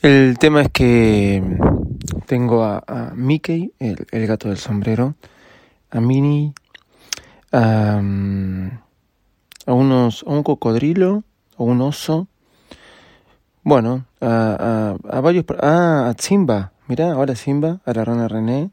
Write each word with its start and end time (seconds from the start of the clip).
El 0.00 0.38
tema 0.38 0.62
es 0.62 0.68
que 0.70 1.42
tengo 2.26 2.62
a, 2.62 3.12
Mickey, 3.16 3.72
el, 3.80 4.26
gato 4.28 4.48
del 4.48 4.58
sombrero, 4.58 5.16
a 5.90 6.00
Minnie, 6.00 6.52
a, 7.50 7.96
a, 7.96 9.72
unos, 9.72 10.24
a 10.24 10.30
un 10.30 10.42
cocodrilo, 10.44 11.24
a 11.56 11.64
un 11.64 11.80
oso, 11.80 12.28
bueno, 13.64 14.04
a, 14.20 14.94
a, 15.10 15.16
a 15.16 15.20
varios, 15.20 15.44
ah, 15.60 16.14
a 16.14 16.22
Simba, 16.22 16.70
mirá, 16.86 17.10
ahora 17.10 17.34
Simba, 17.34 17.80
a 17.84 17.92
la 17.92 18.04
rana 18.04 18.28
René, 18.28 18.70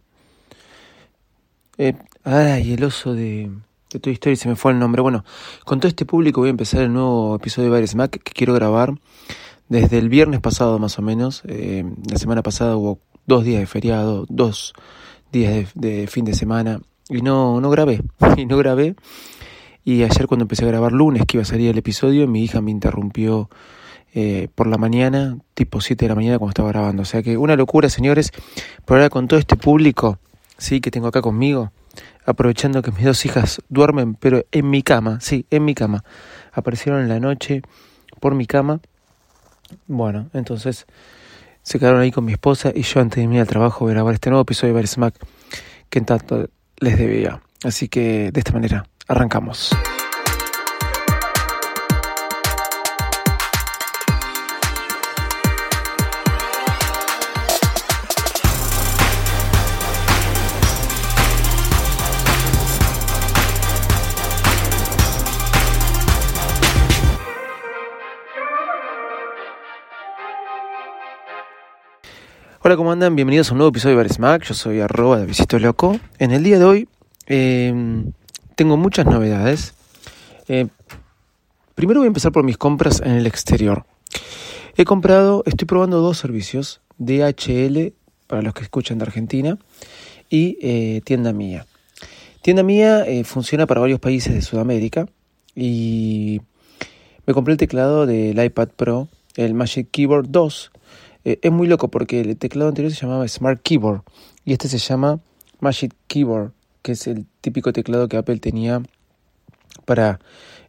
eh, 1.80 1.96
ay, 2.24 2.74
el 2.74 2.84
oso 2.84 3.16
de, 3.16 3.50
de 3.90 4.00
Toy 4.00 4.14
Story, 4.14 4.36
se 4.36 4.48
me 4.48 4.56
fue 4.56 4.74
el 4.74 4.80
nombre, 4.80 5.02
bueno, 5.02 5.26
con 5.64 5.80
todo 5.80 5.88
este 5.88 6.06
público 6.06 6.42
voy 6.42 6.50
a 6.50 6.52
empezar 6.52 6.82
el 6.82 6.94
nuevo 6.94 7.36
episodio 7.38 7.70
de 7.70 7.74
Bares 7.74 7.96
Mac 7.96 8.12
que 8.12 8.32
quiero 8.32 8.54
grabar 8.54 8.94
desde 9.70 9.98
el 9.98 10.10
viernes 10.10 10.42
pasado 10.42 10.80
más 10.80 11.00
o 11.00 11.02
menos, 11.02 11.44
eh, 11.48 11.84
la 12.10 12.18
semana 12.18 12.44
pasada 12.44 12.76
hubo 12.76 13.00
dos 13.26 13.44
días 13.44 13.60
de 13.60 13.68
feriado, 13.68 14.26
dos 14.30 14.74
días 15.32 15.74
de, 15.74 15.90
de, 16.02 16.08
fin 16.08 16.26
de 16.26 16.34
semana 16.34 16.82
y 17.10 17.22
no, 17.22 17.60
no 17.62 17.70
grabé, 17.70 18.02
y 18.38 18.46
no 18.46 18.58
grabé. 18.58 18.96
Y 19.84 20.04
ayer 20.04 20.28
cuando 20.28 20.44
empecé 20.44 20.66
a 20.66 20.68
grabar 20.68 20.92
lunes 20.92 21.24
que 21.28 21.38
iba 21.38 21.44
a 21.44 21.46
salir 21.46 21.70
el 21.70 21.78
episodio, 21.78 22.28
mi 22.28 22.44
hija 22.44 22.60
me 22.60 22.72
interrumpió 22.72 23.50
eh, 24.18 24.48
por 24.56 24.66
la 24.68 24.78
mañana, 24.78 25.38
tipo 25.54 25.82
7 25.82 26.06
de 26.06 26.10
la 26.10 26.16
mañana 26.16 26.40
cuando 26.40 26.52
estaba 26.52 26.70
grabando. 26.70 27.04
O 27.04 27.06
sea 27.06 27.22
que 27.22 27.38
una 27.38 27.58
locura, 27.58 27.90
señores, 27.90 28.32
pero 28.86 28.98
ahora 28.98 29.10
con 29.10 29.28
todo 29.28 29.38
este 29.38 29.58
público, 29.58 30.20
sí, 30.58 30.80
que 30.80 30.90
tengo 30.90 31.08
acá 31.08 31.22
conmigo, 31.22 31.72
aprovechando 32.26 32.82
que 32.82 32.92
mis 32.92 33.04
dos 33.04 33.26
hijas 33.26 33.62
duermen, 33.70 34.16
pero 34.16 34.46
en 34.54 34.70
mi 34.70 34.84
cama, 34.84 35.20
sí, 35.20 35.46
en 35.52 35.66
mi 35.66 35.76
cama. 35.76 36.04
Aparecieron 36.54 37.02
en 37.02 37.10
la 37.10 37.20
noche 37.20 37.62
por 38.20 38.36
mi 38.36 38.46
cama 38.46 38.80
bueno, 39.88 40.30
entonces 40.34 40.86
se 41.62 41.80
quedaron 41.80 42.02
ahí 42.02 42.12
con 42.12 42.26
mi 42.26 42.34
esposa 42.34 42.72
y 42.74 42.84
yo 42.84 43.00
antes 43.00 43.18
de 43.18 43.24
irme 43.24 43.40
al 43.40 43.48
trabajo 43.48 43.86
voy 43.86 43.92
a 43.92 43.96
grabar 43.96 44.14
este 44.14 44.30
nuevo 44.30 44.44
episodio 44.44 44.74
de 44.74 44.80
Bar 44.80 44.88
Smack 44.88 45.16
que 45.90 46.00
en 46.00 46.06
tanto 46.06 46.50
les 46.78 46.98
debía. 46.98 47.42
Así 47.64 47.88
que 47.88 48.32
de 48.32 48.40
esta 48.40 48.52
manera 48.52 48.86
arrancamos. 49.08 49.72
Hola, 72.68 72.78
¿cómo 72.78 72.92
andan? 72.92 73.16
Bienvenidos 73.16 73.50
a 73.50 73.52
un 73.52 73.60
nuevo 73.60 73.70
episodio 73.70 73.96
de 73.96 74.10
Bar. 74.18 74.42
Yo 74.42 74.56
soy 74.56 74.80
arroba 74.80 75.20
de 75.20 75.28
Visito 75.28 75.60
Loco. 75.60 76.00
En 76.18 76.32
el 76.32 76.44
día 76.44 76.58
de 76.58 76.66
hoy 76.66 76.90
eh, 77.28 77.72
tengo 78.56 78.76
muchas 78.76 79.06
novedades. 79.06 79.76
Eh, 80.48 80.66
primero 81.76 82.00
voy 82.00 82.08
a 82.08 82.08
empezar 82.08 82.32
por 82.32 82.44
mis 82.44 82.58
compras 82.58 83.04
en 83.06 83.12
el 83.12 83.28
exterior. 83.28 83.86
He 84.78 84.84
comprado, 84.84 85.44
estoy 85.46 85.68
probando 85.68 86.02
dos 86.02 86.18
servicios, 86.18 86.82
DHL, 86.98 87.94
para 88.26 88.42
los 88.42 88.56
que 88.56 88.64
escuchan 88.64 88.98
de 88.98 89.04
Argentina, 89.04 89.60
y 90.32 90.58
eh, 90.60 91.02
Tienda 91.06 91.34
Mía. 91.34 91.68
Tienda 92.42 92.64
Mía 92.64 93.06
funciona 93.26 93.68
para 93.68 93.82
varios 93.82 94.00
países 94.00 94.34
de 94.34 94.42
Sudamérica 94.42 95.06
y 95.56 96.42
me 97.28 97.36
compré 97.36 97.52
el 97.52 97.60
teclado 97.60 98.08
del 98.08 98.44
iPad 98.44 98.70
Pro, 98.76 99.08
el 99.36 99.54
Magic 99.54 99.90
Keyboard 99.92 100.30
2, 100.30 100.72
eh, 101.26 101.40
es 101.42 101.52
muy 101.52 101.68
loco 101.68 101.90
porque 101.90 102.22
el 102.22 102.38
teclado 102.38 102.70
anterior 102.70 102.94
se 102.94 103.02
llamaba 103.02 103.28
Smart 103.28 103.60
Keyboard 103.62 104.04
y 104.46 104.54
este 104.54 104.70
se 104.70 104.78
llama 104.78 105.20
Magic 105.60 105.94
Keyboard, 106.08 106.52
que 106.82 106.94
es 106.94 107.08
el 107.08 107.26
típico 107.42 107.74
teclado 107.74 108.08
que 108.08 108.18
Apple 108.18 108.38
tenía 108.38 108.82
para 109.86 110.20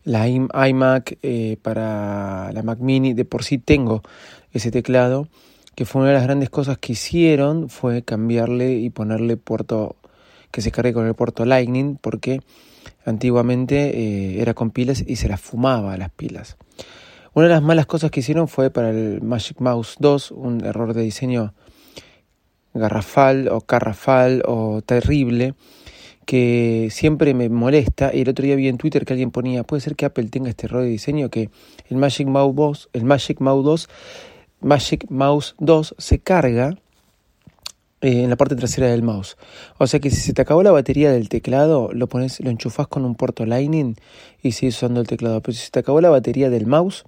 la 0.05 0.28
iMac, 0.28 1.19
eh, 1.22 1.59
para 1.61 2.50
la 2.53 2.62
Mac 2.62 2.78
Mini. 2.81 3.12
De 3.12 3.25
por 3.25 3.44
sí 3.44 3.59
tengo 3.59 4.03
ese 4.53 4.71
teclado, 4.71 5.28
que 5.75 5.84
fue 5.84 6.00
una 6.00 6.11
de 6.11 6.17
las 6.17 6.25
grandes 6.25 6.49
cosas 6.49 6.78
que 6.78 6.93
hicieron, 6.93 7.69
fue 7.69 8.03
cambiarle 8.03 8.77
y 8.78 8.88
ponerle 8.88 9.37
puerto 9.37 9.97
que 10.50 10.62
se 10.62 10.71
cargue 10.71 10.94
con 10.94 11.06
el 11.06 11.15
puerto 11.15 11.44
Lightning, 11.44 11.99
porque 12.00 12.41
antiguamente 13.05 13.91
eh, 13.91 14.41
era 14.41 14.55
con 14.55 14.71
pilas 14.71 15.05
y 15.06 15.17
se 15.17 15.28
las 15.28 15.41
fumaba 15.41 15.97
las 15.99 16.11
pilas. 16.11 16.56
Una 17.37 17.49
de 17.49 17.53
las 17.53 17.63
malas 17.63 17.85
cosas 17.85 18.11
que 18.11 18.21
hicieron 18.21 18.49
fue 18.49 18.71
para 18.71 18.89
el 18.89 19.21
Magic 19.21 19.61
Mouse 19.61 19.97
2, 19.99 20.31
un 20.31 20.65
error 20.65 20.95
de 20.95 21.03
diseño 21.03 21.53
garrafal 22.73 23.49
o 23.49 23.61
carrafal 23.61 24.43
o 24.47 24.81
terrible 24.81 25.53
que 26.25 26.89
siempre 26.91 27.35
me 27.35 27.51
molesta. 27.51 28.11
Y 28.15 28.23
el 28.23 28.31
otro 28.31 28.47
día 28.47 28.57
vi 28.57 28.69
en 28.69 28.79
Twitter 28.79 29.05
que 29.05 29.13
alguien 29.13 29.33
ponía, 29.33 29.65
puede 29.65 29.83
ser 29.83 29.97
que 29.97 30.07
Apple 30.07 30.31
tenga 30.31 30.49
este 30.49 30.65
error 30.65 30.81
de 30.81 30.89
diseño 30.89 31.29
que 31.29 31.51
el 31.91 31.99
Magic 31.99 32.27
Mouse 32.27 32.57
2, 32.57 32.89
el 32.95 33.05
Magic 33.05 33.39
Mouse 33.41 33.65
2, 33.67 33.89
Magic 34.63 35.05
Mouse 35.11 35.57
2 35.59 35.95
se 35.99 36.19
carga 36.19 36.79
eh, 38.03 38.23
en 38.23 38.31
la 38.31 38.37
parte 38.37 38.57
trasera 38.57 38.89
del 38.89 39.03
mouse. 39.03 39.37
O 39.79 39.87
sea 39.87 40.01
que 40.01 40.11
si 40.11 40.21
se 40.21 40.33
te 40.33 40.43
acabó 40.43 40.62
la 40.62 40.71
batería 40.71 41.11
del 41.11 41.29
teclado, 41.29 41.91
lo 41.93 42.09
pones, 42.09 42.41
lo 42.41 42.51
enchufas 42.51 42.87
con 42.89 43.05
un 43.05 43.15
puerto 43.15 43.47
Lightning 43.47 43.97
y 44.43 44.53
sigues 44.53 44.77
usando 44.77 45.01
el 45.01 45.07
teclado. 45.07 45.41
Pero 45.41 45.55
si 45.55 45.65
se 45.65 45.71
te 45.71 45.79
acabó 45.81 46.01
la 46.01 46.11
batería 46.11 46.51
del 46.51 46.67
mouse, 46.67 47.05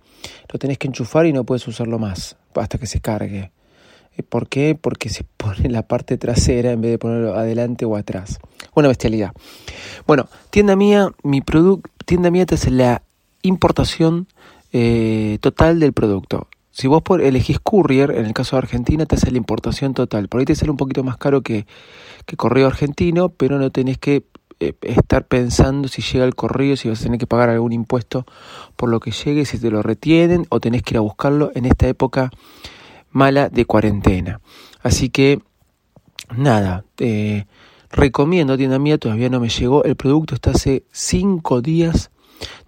lo 0.52 0.58
tenés 0.58 0.78
que 0.78 0.88
enchufar 0.88 1.26
y 1.26 1.32
no 1.32 1.44
puedes 1.44 1.66
usarlo 1.68 1.98
más 1.98 2.36
hasta 2.54 2.78
que 2.78 2.86
se 2.86 3.00
cargue. 3.00 3.52
Eh, 4.16 4.22
¿Por 4.22 4.48
qué? 4.48 4.74
Porque 4.74 5.08
se 5.08 5.24
pone 5.36 5.68
la 5.68 5.82
parte 5.82 6.16
trasera 6.16 6.72
en 6.72 6.80
vez 6.80 6.92
de 6.92 6.98
ponerlo 6.98 7.34
adelante 7.34 7.84
o 7.84 7.96
atrás. 7.96 8.38
Una 8.74 8.88
bestialidad. 8.88 9.32
Bueno, 10.06 10.28
tienda 10.50 10.76
mía, 10.76 11.10
mi 11.22 11.40
producto, 11.40 11.90
tienda 12.04 12.30
mía 12.30 12.46
te 12.46 12.54
hace 12.54 12.70
la 12.70 13.02
importación 13.42 14.26
eh, 14.72 15.38
total 15.40 15.80
del 15.80 15.92
producto. 15.92 16.48
Si 16.78 16.86
vos 16.86 17.02
por, 17.02 17.20
elegís 17.22 17.58
courier, 17.58 18.12
en 18.12 18.24
el 18.24 18.32
caso 18.32 18.54
de 18.54 18.58
Argentina, 18.58 19.04
te 19.04 19.16
hace 19.16 19.32
la 19.32 19.38
importación 19.38 19.94
total. 19.94 20.28
Por 20.28 20.38
ahí 20.38 20.44
te 20.46 20.54
sale 20.54 20.70
un 20.70 20.76
poquito 20.76 21.02
más 21.02 21.16
caro 21.16 21.42
que, 21.42 21.66
que 22.24 22.36
correo 22.36 22.68
argentino, 22.68 23.30
pero 23.30 23.58
no 23.58 23.72
tenés 23.72 23.98
que 23.98 24.26
eh, 24.60 24.74
estar 24.82 25.26
pensando 25.26 25.88
si 25.88 26.02
llega 26.02 26.24
el 26.24 26.36
correo, 26.36 26.76
si 26.76 26.88
vas 26.88 27.00
a 27.00 27.02
tener 27.02 27.18
que 27.18 27.26
pagar 27.26 27.48
algún 27.48 27.72
impuesto 27.72 28.26
por 28.76 28.90
lo 28.90 29.00
que 29.00 29.10
llegue, 29.10 29.44
si 29.44 29.58
te 29.58 29.72
lo 29.72 29.82
retienen 29.82 30.46
o 30.50 30.60
tenés 30.60 30.84
que 30.84 30.94
ir 30.94 30.98
a 30.98 31.00
buscarlo 31.00 31.50
en 31.56 31.64
esta 31.64 31.88
época 31.88 32.30
mala 33.10 33.48
de 33.48 33.64
cuarentena. 33.64 34.40
Así 34.80 35.08
que, 35.08 35.40
nada, 36.36 36.84
eh, 36.98 37.46
recomiendo, 37.90 38.56
tienda 38.56 38.78
mía, 38.78 38.98
todavía 38.98 39.30
no 39.30 39.40
me 39.40 39.48
llegó. 39.48 39.82
El 39.82 39.96
producto 39.96 40.36
está 40.36 40.52
hace 40.52 40.84
cinco 40.92 41.60
días, 41.60 42.12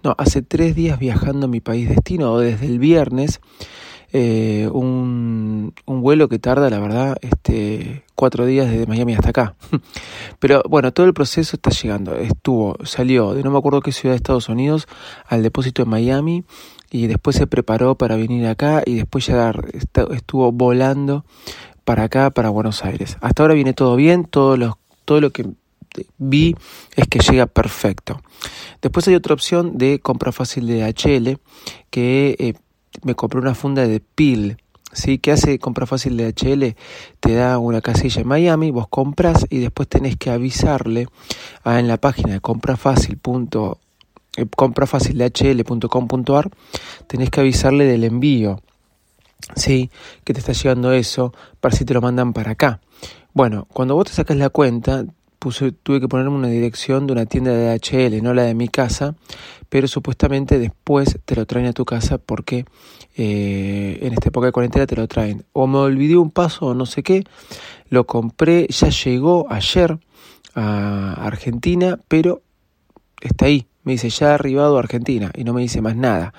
no, 0.03 0.15
hace 0.17 0.41
tres 0.41 0.75
días 0.75 0.99
viajando 0.99 1.45
a 1.45 1.49
mi 1.49 1.61
país 1.61 1.87
destino, 1.87 2.33
o 2.33 2.39
desde 2.39 2.65
el 2.65 2.77
viernes 2.77 3.39
eh, 4.13 4.69
un, 4.71 5.73
vuelo 5.85 6.27
que 6.27 6.39
tarda, 6.39 6.69
la 6.69 6.79
verdad, 6.79 7.17
este, 7.21 8.03
cuatro 8.15 8.45
días 8.45 8.69
desde 8.69 8.85
Miami 8.85 9.13
hasta 9.13 9.29
acá. 9.29 9.55
Pero 10.39 10.63
bueno, 10.69 10.91
todo 10.91 11.05
el 11.05 11.13
proceso 11.13 11.55
está 11.55 11.69
llegando. 11.71 12.15
Estuvo, 12.15 12.77
salió 12.83 13.33
de 13.33 13.43
no 13.43 13.51
me 13.51 13.57
acuerdo 13.57 13.81
qué 13.81 13.91
ciudad 13.91 14.13
de 14.13 14.17
Estados 14.17 14.49
Unidos 14.49 14.87
al 15.27 15.43
depósito 15.43 15.83
de 15.83 15.89
Miami 15.89 16.43
y 16.91 17.07
después 17.07 17.35
se 17.35 17.47
preparó 17.47 17.95
para 17.95 18.15
venir 18.17 18.47
acá 18.47 18.83
y 18.85 18.95
después 18.95 19.25
ya 19.25 19.53
estuvo 20.11 20.51
volando 20.51 21.25
para 21.85 22.03
acá, 22.03 22.29
para 22.31 22.49
Buenos 22.49 22.83
Aires. 22.83 23.17
Hasta 23.21 23.43
ahora 23.43 23.53
viene 23.53 23.73
todo 23.73 23.95
bien, 23.95 24.25
todo 24.25 24.57
lo, 24.57 24.77
todo 25.05 25.21
lo 25.21 25.31
que 25.31 25.45
vi 26.17 26.55
es 26.95 27.07
que 27.07 27.19
llega 27.19 27.45
perfecto. 27.45 28.21
Después 28.81 29.07
hay 29.07 29.15
otra 29.15 29.33
opción 29.33 29.77
de 29.77 29.99
compra 29.99 30.31
fácil 30.31 30.67
de 30.67 30.83
HL 30.83 31.39
que 31.89 32.35
eh, 32.39 32.53
me 33.03 33.15
compré 33.15 33.39
una 33.39 33.55
funda 33.55 33.87
de 33.87 33.99
PIL, 33.99 34.57
¿sí? 34.91 35.17
que 35.17 35.31
hace 35.31 35.59
compra 35.59 35.85
fácil 35.85 36.17
de 36.17 36.27
HL? 36.29 36.75
Te 37.19 37.33
da 37.33 37.57
una 37.57 37.81
casilla 37.81 38.21
en 38.21 38.27
Miami, 38.27 38.71
vos 38.71 38.87
compras 38.89 39.45
y 39.49 39.59
después 39.59 39.87
tenés 39.87 40.17
que 40.17 40.29
avisarle 40.29 41.07
en 41.65 41.87
la 41.87 41.97
página 41.97 42.33
de 42.33 42.39
comprafácil.com 42.41 43.75
eh, 44.37 44.45
tenés 47.07 47.29
que 47.29 47.39
avisarle 47.41 47.85
del 47.85 48.03
envío. 48.03 48.61
Sí, 49.55 49.89
que 50.23 50.33
te 50.33 50.39
está 50.39 50.53
llegando 50.53 50.93
eso, 50.93 51.33
para 51.59 51.75
si 51.75 51.83
te 51.83 51.93
lo 51.93 52.01
mandan 52.01 52.31
para 52.31 52.51
acá. 52.51 52.79
Bueno, 53.33 53.67
cuando 53.73 53.95
vos 53.95 54.05
te 54.05 54.13
sacas 54.13 54.37
la 54.37 54.49
cuenta, 54.49 55.05
tuve 55.83 55.99
que 55.99 56.07
ponerme 56.07 56.35
una 56.35 56.47
dirección 56.49 57.07
de 57.07 57.13
una 57.13 57.25
tienda 57.25 57.51
de 57.51 57.77
DHL, 57.77 58.21
no 58.21 58.33
la 58.33 58.43
de 58.43 58.53
mi 58.53 58.67
casa, 58.67 59.15
pero 59.69 59.87
supuestamente 59.87 60.59
después 60.59 61.19
te 61.25 61.35
lo 61.35 61.45
traen 61.47 61.65
a 61.65 61.73
tu 61.73 61.83
casa 61.83 62.19
porque 62.19 62.65
eh, 63.17 63.99
en 64.01 64.13
esta 64.13 64.29
época 64.29 64.47
de 64.47 64.51
cuarentena 64.51 64.85
te 64.85 64.95
lo 64.95 65.07
traen. 65.07 65.43
O 65.51 65.65
me 65.65 65.79
olvidé 65.79 66.17
un 66.17 66.29
paso 66.29 66.67
o 66.67 66.73
no 66.75 66.85
sé 66.85 67.01
qué, 67.01 67.23
lo 67.89 68.05
compré, 68.05 68.67
ya 68.67 68.89
llegó 68.89 69.47
ayer 69.49 69.97
a 70.53 71.13
Argentina, 71.25 71.99
pero 72.07 72.43
está 73.19 73.45
ahí. 73.45 73.67
Me 73.83 73.93
dice, 73.93 74.11
ya 74.11 74.31
ha 74.31 74.35
arribado 74.35 74.77
a 74.77 74.79
Argentina 74.79 75.31
y 75.35 75.43
no 75.43 75.53
me 75.53 75.61
dice 75.61 75.81
más 75.81 75.95
nada. 75.95 76.35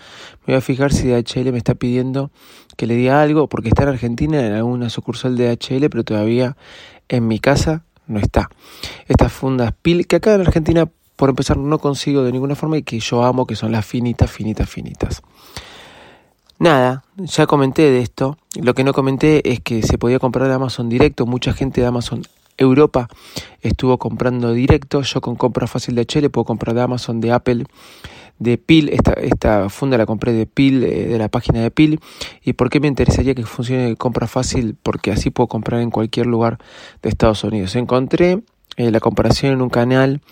Me 0.47 0.55
voy 0.55 0.59
a 0.59 0.61
fijar 0.61 0.93
si 0.93 1.09
DHL 1.09 1.51
me 1.51 1.59
está 1.59 1.75
pidiendo 1.75 2.31
que 2.77 2.87
le 2.87 2.95
diga 2.95 3.21
algo, 3.21 3.49
porque 3.49 3.69
está 3.69 3.83
en 3.83 3.89
Argentina 3.89 4.47
en 4.47 4.53
alguna 4.53 4.91
sucursal 4.91 5.37
de 5.37 5.57
DHL, 5.57 5.89
pero 5.91 6.05
todavía 6.05 6.57
en 7.09 7.27
mi 7.27 7.41
casa 7.41 7.85
no 8.07 8.19
está. 8.19 8.51
Estas 9.09 9.33
fundas 9.33 9.73
PIL, 9.81 10.07
que 10.07 10.17
acá 10.17 10.35
en 10.35 10.43
Argentina, 10.43 10.89
por 11.17 11.31
empezar, 11.31 11.57
no 11.57 11.79
consigo 11.79 12.23
de 12.23 12.33
ninguna 12.33 12.55
forma 12.55 12.79
y 12.79 12.83
que 12.83 12.99
yo 13.01 13.23
amo, 13.23 13.47
que 13.47 13.57
son 13.57 13.73
las 13.73 13.87
finitas, 13.87 14.31
finitas, 14.31 14.69
finitas. 14.69 15.23
Nada, 16.59 17.05
ya 17.17 17.47
comenté 17.47 17.91
de 17.91 18.01
esto. 18.01 18.39
Lo 18.61 18.75
que 18.75 18.85
no 18.85 18.93
comenté 18.93 19.51
es 19.51 19.61
que 19.61 19.83
se 19.83 19.99
podía 19.99 20.21
comprar 20.21 20.47
de 20.47 20.55
Amazon 20.55 20.89
directo. 20.89 21.27
Mucha 21.27 21.53
gente 21.53 21.81
de 21.81 21.89
Amazon 21.89 22.23
Europa 22.57 23.09
estuvo 23.63 23.99
comprando 23.99 24.53
directo. 24.53 25.03
Yo 25.03 25.21
con 25.21 25.35
compra 25.35 25.67
fácil 25.67 25.97
de 25.97 26.03
HL 26.03 26.31
puedo 26.31 26.45
comprar 26.45 26.75
de 26.77 26.83
Amazon, 26.83 27.21
de 27.21 27.33
Apple, 27.33 27.65
de 28.38 28.58
PIL. 28.58 28.88
Esta, 28.90 29.12
esta 29.12 29.69
funda 29.69 29.99
la 29.99 30.06
compré 30.06 30.32
de 30.32 30.46
PIL, 30.46 30.84
eh, 30.84 31.06
de 31.08 31.19
la 31.19 31.29
página 31.29 31.61
de 31.61 31.70
PIL. 31.70 32.00
¿Y 32.44 32.55
por 32.55 32.70
qué 32.70 32.81
me 32.81 32.88
interesaría 32.88 33.34
que 33.34 33.44
funcione 33.44 33.96
compra 33.96 34.26
fácil? 34.26 34.76
Porque 34.82 35.11
así 35.11 35.31
puedo 35.31 35.46
comprar 35.46 35.81
en 35.81 35.90
cualquier 35.90 36.26
lugar 36.26 36.58
de 37.02 37.08
Estados 37.08 37.44
Unidos. 37.44 37.76
Encontré 37.76 38.43
eh, 38.76 38.90
la 38.90 39.00
comparación 39.00 39.52
en 39.52 39.62
un 39.62 39.69
canal 39.69 40.23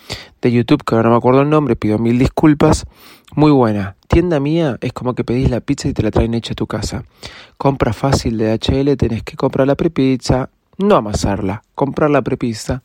de 0.41 0.51
YouTube 0.51 0.83
que 0.83 0.95
ahora 0.95 1.09
no 1.09 1.15
me 1.15 1.17
acuerdo 1.17 1.41
el 1.41 1.49
nombre, 1.49 1.75
pido 1.75 1.99
mil 1.99 2.17
disculpas. 2.17 2.85
Muy 3.35 3.51
buena. 3.51 3.95
Tienda 4.07 4.39
mía 4.39 4.77
es 4.81 4.91
como 4.93 5.13
que 5.13 5.23
pedís 5.23 5.49
la 5.49 5.61
pizza 5.61 5.87
y 5.87 5.93
te 5.93 6.03
la 6.03 6.11
traen 6.11 6.33
hecha 6.33 6.53
a 6.53 6.55
tu 6.55 6.67
casa. 6.67 7.03
Compra 7.57 7.93
fácil 7.93 8.37
de 8.37 8.51
HL, 8.53 8.97
tenés 8.97 9.23
que 9.23 9.37
comprar 9.37 9.67
la 9.67 9.75
prepizza, 9.75 10.49
no 10.77 10.95
amasarla, 10.95 11.63
comprar 11.75 12.09
la 12.09 12.21
prepizza, 12.21 12.83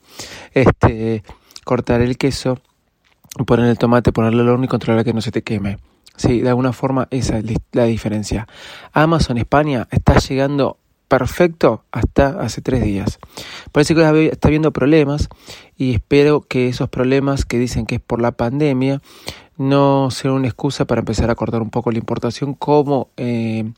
este, 0.52 1.22
cortar 1.64 2.02
el 2.02 2.16
queso, 2.16 2.60
poner 3.44 3.66
el 3.66 3.78
tomate, 3.78 4.12
ponerle 4.12 4.42
al 4.42 4.48
horno 4.48 4.64
y 4.64 4.68
controlar 4.68 5.04
que 5.04 5.12
no 5.12 5.20
se 5.20 5.32
te 5.32 5.42
queme. 5.42 5.78
Sí, 6.16 6.40
de 6.40 6.48
alguna 6.48 6.72
forma 6.72 7.08
esa 7.10 7.38
es 7.38 7.44
la 7.72 7.84
diferencia. 7.84 8.48
Amazon 8.92 9.36
España 9.38 9.86
está 9.90 10.18
llegando 10.18 10.78
perfecto 11.08 11.84
hasta 11.92 12.40
hace 12.40 12.62
tres 12.62 12.82
días. 12.82 13.18
Parece 13.72 13.94
que 13.94 14.28
está 14.32 14.48
habiendo 14.48 14.72
problemas 14.72 15.28
y 15.76 15.94
espero 15.94 16.40
que 16.40 16.68
esos 16.68 16.88
problemas 16.88 17.44
que 17.44 17.58
dicen 17.58 17.86
que 17.86 17.96
es 17.96 18.00
por 18.00 18.20
la 18.20 18.32
pandemia 18.32 19.02
no 19.56 20.10
sean 20.10 20.34
una 20.34 20.48
excusa 20.48 20.84
para 20.86 21.00
empezar 21.00 21.30
a 21.30 21.34
cortar 21.34 21.62
un 21.62 21.70
poco 21.70 21.90
la 21.90 21.98
importación 21.98 22.54
como 22.54 23.10
eh, 23.16 23.72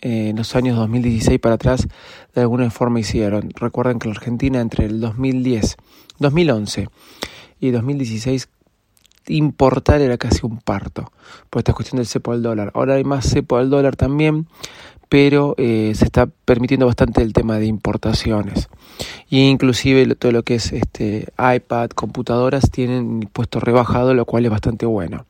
en 0.00 0.36
los 0.36 0.54
años 0.54 0.76
2016 0.76 1.38
para 1.40 1.56
atrás 1.56 1.88
de 2.34 2.40
alguna 2.40 2.70
forma 2.70 3.00
hicieron. 3.00 3.50
Recuerden 3.54 3.98
que 3.98 4.08
la 4.08 4.14
Argentina 4.14 4.60
entre 4.60 4.86
el 4.86 5.00
2010, 5.00 5.76
2011 6.18 6.88
y 7.60 7.70
2016 7.70 8.48
importar 9.30 10.00
era 10.00 10.18
casi 10.18 10.40
un 10.44 10.58
parto 10.58 11.12
por 11.48 11.60
esta 11.60 11.72
cuestión 11.72 11.98
del 11.98 12.06
cepo 12.06 12.32
al 12.32 12.42
dólar. 12.42 12.70
Ahora 12.74 12.94
hay 12.94 13.04
más 13.04 13.28
cepo 13.28 13.56
al 13.56 13.70
dólar 13.70 13.96
también, 13.96 14.46
pero 15.08 15.54
eh, 15.58 15.92
se 15.96 16.04
está 16.04 16.26
permitiendo 16.26 16.86
bastante 16.86 17.22
el 17.22 17.32
tema 17.32 17.58
de 17.58 17.66
importaciones. 17.66 18.68
Y 19.28 19.48
inclusive 19.48 20.14
todo 20.14 20.32
lo 20.32 20.42
que 20.42 20.54
es 20.54 20.72
este 20.72 21.32
iPad, 21.38 21.90
computadoras 21.90 22.70
tienen 22.70 23.22
impuesto 23.22 23.60
rebajado, 23.60 24.14
lo 24.14 24.24
cual 24.24 24.44
es 24.44 24.50
bastante 24.50 24.86
bueno. 24.86 25.26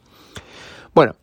Bueno, 0.95 1.15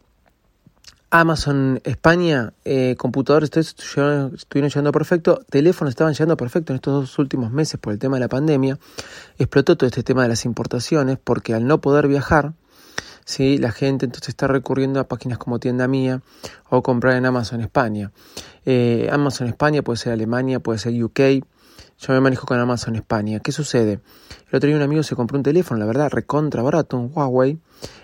Amazon 1.09 1.79
España, 1.83 2.53
eh, 2.65 2.95
computadores 2.97 3.55
estuvieron, 3.55 4.33
estuvieron 4.35 4.69
llegando 4.69 4.91
perfecto, 4.91 5.39
teléfonos 5.49 5.91
estaban 5.91 6.13
llegando 6.13 6.35
perfecto 6.35 6.73
en 6.73 6.75
estos 6.75 6.93
dos 6.93 7.19
últimos 7.19 7.51
meses 7.51 7.79
por 7.79 7.93
el 7.93 7.99
tema 7.99 8.17
de 8.17 8.21
la 8.21 8.27
pandemia. 8.27 8.77
Explotó 9.37 9.77
todo 9.77 9.87
este 9.87 10.03
tema 10.03 10.23
de 10.23 10.29
las 10.29 10.43
importaciones 10.45 11.17
porque 11.23 11.53
al 11.53 11.65
no 11.65 11.79
poder 11.79 12.07
viajar, 12.07 12.53
¿sí? 13.27 13.57
la 13.57 13.71
gente 13.71 14.05
entonces 14.05 14.29
está 14.29 14.47
recurriendo 14.47 14.99
a 14.99 15.07
páginas 15.07 15.37
como 15.37 15.59
Tienda 15.59 15.87
Mía 15.87 16.21
o 16.69 16.81
comprar 16.81 17.17
en 17.17 17.25
Amazon 17.25 17.61
España. 17.61 18.11
Eh, 18.65 19.09
Amazon 19.11 19.47
España 19.47 19.81
puede 19.81 19.97
ser 19.97 20.13
Alemania, 20.13 20.59
puede 20.59 20.79
ser 20.79 21.03
UK. 21.03 21.19
Yo 21.99 22.13
me 22.13 22.21
manejo 22.21 22.47
con 22.47 22.57
Amazon 22.57 22.95
España. 22.95 23.39
¿Qué 23.39 23.51
sucede? 23.51 23.99
El 24.49 24.55
otro 24.55 24.67
día 24.67 24.77
un 24.77 24.81
amigo 24.81 25.03
se 25.03 25.15
compró 25.15 25.37
un 25.37 25.43
teléfono, 25.43 25.79
la 25.79 25.85
verdad, 25.85 26.09
recontra 26.09 26.61
barato, 26.61 26.97
un 26.97 27.11
Huawei 27.13 27.59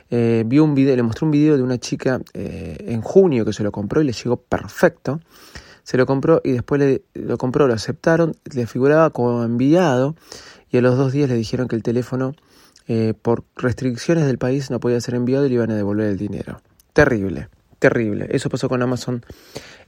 eh, 0.09 0.43
vi 0.45 0.59
un 0.59 0.75
video, 0.75 0.95
le 0.95 1.03
mostré 1.03 1.25
un 1.25 1.31
video 1.31 1.57
de 1.57 1.63
una 1.63 1.79
chica 1.79 2.19
eh, 2.33 2.77
en 2.87 3.01
junio 3.01 3.45
que 3.45 3.53
se 3.53 3.63
lo 3.63 3.71
compró 3.71 4.01
y 4.01 4.05
le 4.05 4.11
llegó 4.11 4.37
perfecto. 4.37 5.21
Se 5.83 5.97
lo 5.97 6.05
compró 6.05 6.41
y 6.43 6.51
después 6.51 6.79
le, 6.79 7.03
lo 7.13 7.37
compró, 7.37 7.67
lo 7.67 7.73
aceptaron, 7.73 8.35
le 8.53 8.67
figuraba 8.67 9.09
como 9.09 9.43
enviado 9.43 10.15
y 10.69 10.77
a 10.77 10.81
los 10.81 10.97
dos 10.97 11.13
días 11.13 11.29
le 11.29 11.35
dijeron 11.35 11.67
que 11.67 11.75
el 11.75 11.83
teléfono 11.83 12.33
eh, 12.87 13.13
por 13.19 13.45
restricciones 13.55 14.25
del 14.25 14.37
país 14.37 14.69
no 14.69 14.79
podía 14.79 14.99
ser 14.99 15.15
enviado 15.15 15.45
y 15.45 15.49
le 15.49 15.55
iban 15.55 15.71
a 15.71 15.75
devolver 15.75 16.07
el 16.07 16.17
dinero. 16.17 16.61
Terrible, 16.93 17.49
terrible. 17.79 18.27
Eso 18.31 18.49
pasó 18.49 18.69
con 18.69 18.81
Amazon 18.81 19.25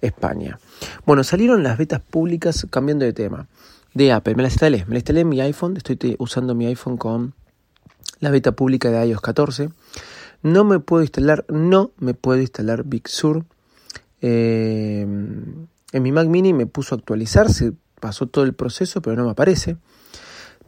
España. 0.01 0.59
Bueno, 1.05 1.23
salieron 1.23 1.63
las 1.63 1.77
betas 1.77 2.01
públicas 2.01 2.67
cambiando 2.69 3.05
de 3.05 3.13
tema. 3.13 3.47
De 3.93 4.11
Apple, 4.11 4.35
me 4.35 4.43
las 4.43 4.53
instalé, 4.53 4.79
me 4.87 4.95
las 4.95 5.01
instalé 5.01 5.21
en 5.21 5.29
mi 5.29 5.39
iPhone, 5.39 5.77
estoy 5.77 6.17
usando 6.19 6.53
mi 6.53 6.65
iPhone 6.65 6.97
con 6.97 7.33
la 8.19 8.29
beta 8.29 8.51
pública 8.51 8.91
de 8.91 9.07
iOS 9.07 9.21
14. 9.21 9.69
No 10.43 10.65
me 10.65 10.79
puedo 10.79 11.01
instalar, 11.01 11.45
no 11.47 11.91
me 11.97 12.13
puedo 12.13 12.41
instalar 12.41 12.83
Big 12.83 13.07
Sur. 13.07 13.45
Eh, 14.21 15.01
en 15.01 16.03
mi 16.03 16.11
Mac 16.11 16.27
Mini 16.27 16.51
me 16.51 16.65
puso 16.65 16.93
a 16.93 16.97
actualizar, 16.97 17.49
se 17.51 17.71
pasó 18.01 18.27
todo 18.27 18.43
el 18.43 18.53
proceso, 18.53 19.01
pero 19.01 19.15
no 19.15 19.25
me 19.25 19.31
aparece. 19.31 19.77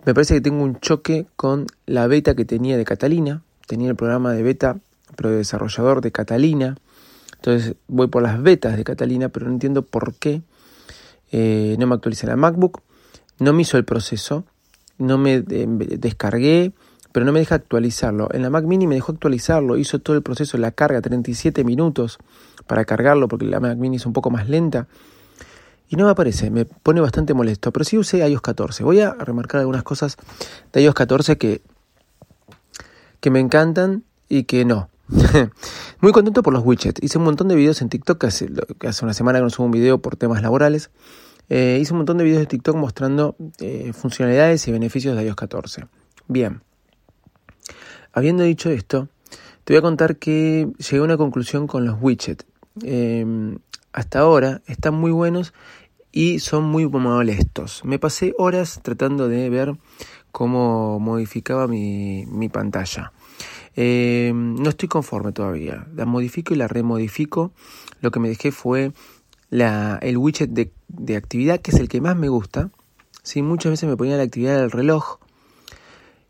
Me 0.07 0.13
parece 0.13 0.35
que 0.35 0.41
tengo 0.41 0.63
un 0.63 0.79
choque 0.79 1.27
con 1.35 1.67
la 1.85 2.07
beta 2.07 2.33
que 2.33 2.45
tenía 2.45 2.77
de 2.77 2.85
Catalina. 2.85 3.41
Tenía 3.67 3.89
el 3.89 3.97
programa 3.97 4.31
de 4.31 4.41
beta, 4.41 4.77
pero 5.17 5.31
de 5.31 5.35
desarrollador 5.35 5.99
de 5.99 6.13
Catalina. 6.13 6.77
Entonces 7.35 7.75
voy 7.89 8.07
por 8.07 8.23
las 8.23 8.41
betas 8.41 8.77
de 8.77 8.85
Catalina, 8.85 9.27
pero 9.27 9.47
no 9.47 9.51
entiendo 9.51 9.81
por 9.81 10.13
qué 10.13 10.43
eh, 11.33 11.75
no 11.77 11.87
me 11.87 11.95
actualiza 11.95 12.25
la 12.25 12.37
MacBook. 12.37 12.79
No 13.39 13.51
me 13.51 13.63
hizo 13.63 13.75
el 13.75 13.83
proceso, 13.83 14.45
no 14.97 15.17
me 15.17 15.43
eh, 15.45 15.67
descargué, 15.99 16.71
pero 17.11 17.25
no 17.25 17.33
me 17.33 17.39
deja 17.39 17.55
actualizarlo. 17.55 18.29
En 18.31 18.43
la 18.43 18.49
Mac 18.49 18.63
Mini 18.63 18.87
me 18.87 18.95
dejó 18.95 19.11
actualizarlo, 19.11 19.75
hizo 19.75 19.99
todo 19.99 20.15
el 20.15 20.23
proceso 20.23 20.57
la 20.57 20.71
carga, 20.71 21.01
37 21.01 21.65
minutos 21.65 22.17
para 22.65 22.85
cargarlo 22.85 23.27
porque 23.27 23.43
la 23.43 23.59
Mac 23.59 23.77
Mini 23.77 23.97
es 23.97 24.05
un 24.05 24.13
poco 24.13 24.29
más 24.29 24.47
lenta. 24.47 24.87
Y 25.89 25.95
no 25.95 26.05
me 26.05 26.11
aparece, 26.11 26.49
me 26.49 26.65
pone 26.65 27.01
bastante 27.01 27.33
molesto, 27.33 27.71
pero 27.71 27.85
sí 27.85 27.97
usé 27.97 28.27
iOS 28.27 28.41
14. 28.41 28.83
Voy 28.83 28.99
a 28.99 29.13
remarcar 29.13 29.61
algunas 29.61 29.83
cosas 29.83 30.17
de 30.73 30.81
iOS 30.81 30.95
14 30.95 31.37
que, 31.37 31.61
que 33.19 33.29
me 33.31 33.39
encantan 33.39 34.03
y 34.27 34.43
que 34.43 34.65
no. 34.65 34.89
Muy 36.01 36.11
contento 36.11 36.43
por 36.43 36.53
los 36.53 36.65
widgets. 36.65 37.01
Hice 37.01 37.17
un 37.17 37.23
montón 37.23 37.47
de 37.47 37.55
videos 37.55 37.81
en 37.81 37.89
TikTok, 37.89 38.23
hace, 38.25 38.49
hace 38.85 39.05
una 39.05 39.13
semana 39.13 39.39
que 39.39 39.43
no 39.43 39.49
subo 39.49 39.65
un 39.67 39.71
video 39.71 39.99
por 39.99 40.17
temas 40.17 40.41
laborales. 40.41 40.89
Eh, 41.49 41.79
hice 41.81 41.93
un 41.93 41.99
montón 41.99 42.17
de 42.17 42.25
videos 42.25 42.41
de 42.41 42.47
TikTok 42.47 42.75
mostrando 42.75 43.37
eh, 43.59 43.93
funcionalidades 43.93 44.67
y 44.67 44.71
beneficios 44.73 45.15
de 45.15 45.23
iOS 45.23 45.35
14. 45.35 45.87
Bien, 46.27 46.61
Habiendo 48.17 48.41
dicho 48.41 48.71
esto, 48.71 49.09
te 49.63 49.73
voy 49.73 49.77
a 49.77 49.81
contar 49.83 50.17
que 50.17 50.67
llegué 50.79 50.97
a 50.97 51.03
una 51.03 51.17
conclusión 51.17 51.67
con 51.67 51.85
los 51.85 51.97
widgets. 52.01 52.47
Em, 52.81 53.59
hasta 53.97 54.19
ahora 54.19 54.61
están 54.67 54.93
muy 54.93 55.09
buenos 55.09 55.55
y 56.11 56.37
son 56.37 56.65
muy 56.65 56.85
molestos. 56.85 57.81
Me 57.83 57.97
pasé 57.97 58.35
horas 58.37 58.79
tratando 58.83 59.27
de 59.27 59.49
ver 59.49 59.73
cómo 60.31 60.99
modificaba 60.99 61.67
mi, 61.67 62.49
pantalla. 62.53 63.11
Em, 63.75 64.53
no 64.53 64.69
estoy 64.69 64.87
conforme 64.87 65.31
todavía. 65.31 65.87
La 65.95 66.05
modifico 66.05 66.53
y 66.53 66.57
la 66.57 66.67
remodifico. 66.67 67.53
Lo 67.99 68.11
que 68.11 68.19
me 68.19 68.29
dejé 68.29 68.51
fue 68.51 68.91
la, 69.49 69.97
el 70.03 70.19
widget 70.19 70.51
de, 70.51 70.71
de, 70.89 71.15
actividad, 71.15 71.59
que 71.59 71.71
es 71.71 71.79
el 71.79 71.89
que 71.89 71.99
más 71.99 72.15
me 72.15 72.29
gusta. 72.29 72.69
¿sí? 73.23 73.41
Muchas 73.41 73.71
veces 73.71 73.89
me 73.89 73.97
ponía 73.97 74.15
la 74.15 74.23
actividad 74.23 74.59
del 74.59 74.69
reloj 74.69 75.17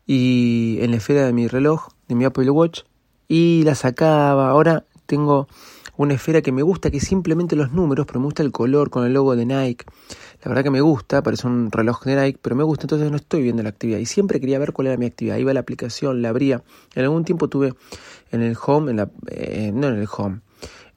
y 0.06 0.78
en 0.80 0.92
la 0.92 0.96
esfera 0.96 1.26
de 1.26 1.34
mi 1.34 1.48
reloj, 1.48 1.88
de 2.08 2.14
mi 2.14 2.24
Apple 2.24 2.48
Watch, 2.48 2.84
y 3.28 3.62
la 3.64 3.74
sacaba. 3.74 4.48
Ahora 4.48 4.86
tengo 5.04 5.48
una 5.98 6.14
esfera 6.14 6.42
que 6.42 6.52
me 6.52 6.62
gusta, 6.62 6.90
que 6.90 7.00
simplemente 7.00 7.56
los 7.56 7.72
números, 7.72 8.06
pero 8.06 8.20
me 8.20 8.26
gusta 8.26 8.44
el 8.44 8.52
color 8.52 8.88
con 8.88 9.04
el 9.04 9.12
logo 9.12 9.34
de 9.34 9.44
Nike. 9.44 9.84
La 10.44 10.48
verdad 10.48 10.62
que 10.62 10.70
me 10.70 10.80
gusta, 10.80 11.24
parece 11.24 11.48
un 11.48 11.72
reloj 11.72 12.04
de 12.04 12.14
Nike, 12.14 12.38
pero 12.40 12.54
me 12.54 12.62
gusta, 12.62 12.84
entonces 12.84 13.10
no 13.10 13.16
estoy 13.16 13.42
viendo 13.42 13.64
la 13.64 13.70
actividad. 13.70 13.98
Y 13.98 14.06
siempre 14.06 14.38
quería 14.38 14.60
ver 14.60 14.72
cuál 14.72 14.86
era 14.86 14.96
mi 14.96 15.06
actividad. 15.06 15.36
Iba 15.38 15.50
a 15.50 15.54
la 15.54 15.60
aplicación, 15.60 16.22
la 16.22 16.28
abría. 16.28 16.62
En 16.94 17.02
algún 17.02 17.24
tiempo 17.24 17.48
tuve 17.48 17.74
en 18.30 18.42
el 18.42 18.56
home, 18.64 18.92
en 18.92 18.96
la, 18.96 19.10
eh, 19.26 19.72
no 19.74 19.88
en 19.88 19.96
el 19.96 20.06
home, 20.16 20.40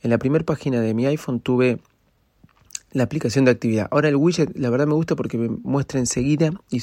en 0.04 0.10
la 0.12 0.20
primera 0.20 0.46
página 0.46 0.80
de 0.82 0.94
mi 0.94 1.08
iPhone 1.08 1.40
tuve 1.40 1.80
la 2.92 3.04
aplicación 3.04 3.46
de 3.46 3.52
actividad. 3.52 3.88
Ahora 3.90 4.08
el 4.08 4.18
widget, 4.18 4.56
la 4.56 4.70
verdad 4.70 4.86
me 4.86 4.94
gusta 4.94 5.16
porque 5.16 5.40
me 5.40 5.50
muestra 5.50 6.00
enseguida 6.00 6.52
y, 6.70 6.78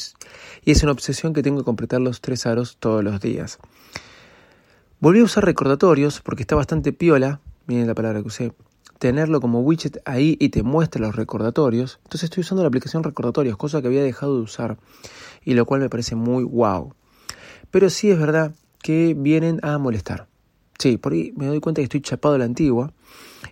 y 0.64 0.70
es 0.72 0.82
una 0.82 0.90
obsesión 0.90 1.34
que 1.34 1.44
tengo 1.44 1.58
que 1.58 1.64
completar 1.64 2.00
los 2.00 2.20
tres 2.20 2.46
aros 2.46 2.78
todos 2.80 3.04
los 3.04 3.20
días. 3.20 3.60
Volví 4.98 5.20
a 5.20 5.25
usar 5.25 5.44
recordatorios 5.44 6.20
porque 6.20 6.42
está 6.42 6.56
bastante 6.56 6.92
piola, 6.92 7.40
miren 7.68 7.87
la 7.87 7.94
palabra 7.94 8.20
que 8.20 8.26
usé, 8.26 8.52
tenerlo 8.98 9.40
como 9.40 9.60
widget 9.60 10.02
ahí 10.04 10.37
y 10.40 10.48
te 10.48 10.64
muestra 10.64 11.00
los 11.00 11.14
recordatorios. 11.14 12.00
Entonces 12.02 12.25
estoy 12.25 12.40
usando 12.40 12.62
la 12.62 12.68
aplicación 12.68 13.04
recordatorios, 13.04 13.56
cosa 13.56 13.80
que 13.80 13.87
había 13.87 14.02
dejado 14.02 14.37
de 14.37 14.42
usar 14.42 14.78
y 15.44 15.54
lo 15.54 15.64
cual 15.66 15.80
me 15.80 15.88
parece 15.88 16.16
muy 16.16 16.42
wow. 16.42 16.94
Pero 17.70 17.90
sí 17.90 18.10
es 18.10 18.18
verdad 18.18 18.54
que 18.82 19.14
vienen 19.16 19.60
a 19.62 19.78
molestar. 19.78 20.26
Sí, 20.78 20.96
por 20.96 21.12
ahí 21.12 21.32
me 21.37 21.46
doy 21.46 21.60
cuenta 21.60 21.80
que 21.80 21.84
estoy 21.84 22.00
chapado 22.00 22.34
a 22.34 22.38
la 22.38 22.44
antigua 22.44 22.92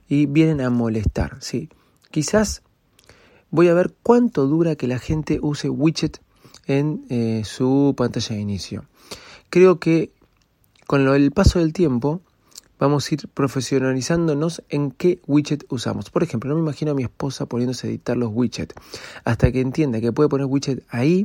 y 0.09 0.27
vienen 0.27 0.61
a 0.61 0.71
molestar, 0.71 1.37
sí. 1.41 1.69
Quizás 2.11 2.63
voy 3.51 3.69
a 3.69 3.75
ver 3.75 3.95
cuánto 4.03 4.47
dura 4.47 4.77
que 4.77 4.87
la 4.87 4.99
gente 4.99 5.39
use 5.43 5.69
widget 5.69 6.21
en 6.67 7.05
eh, 7.11 7.43
su 7.45 7.95
pantalla 7.97 8.35
de 8.35 8.41
inicio. 8.41 8.85
Creo 9.51 9.79
que 9.79 10.13
con 10.87 11.07
el 11.07 11.33
paso 11.33 11.59
del 11.59 11.73
tiempo 11.73 12.23
vamos 12.79 13.11
a 13.11 13.15
ir 13.15 13.29
profesionalizándonos 13.29 14.63
en 14.69 14.91
qué 14.91 15.21
widget 15.27 15.65
usamos. 15.69 16.11
Por 16.11 16.23
ejemplo, 16.23 16.51
no 16.51 16.57
me 16.57 16.63
imagino 16.63 16.93
a 16.93 16.95
mi 16.95 17.03
esposa 17.03 17.47
poniéndose 17.47 17.87
a 17.87 17.91
editar 17.91 18.17
los 18.17 18.31
widgets. 18.33 18.75
Hasta 19.25 19.51
que 19.53 19.61
entienda 19.61 20.01
que 20.01 20.13
puede 20.13 20.29
poner 20.29 20.47
widget 20.47 20.85
ahí, 20.91 21.25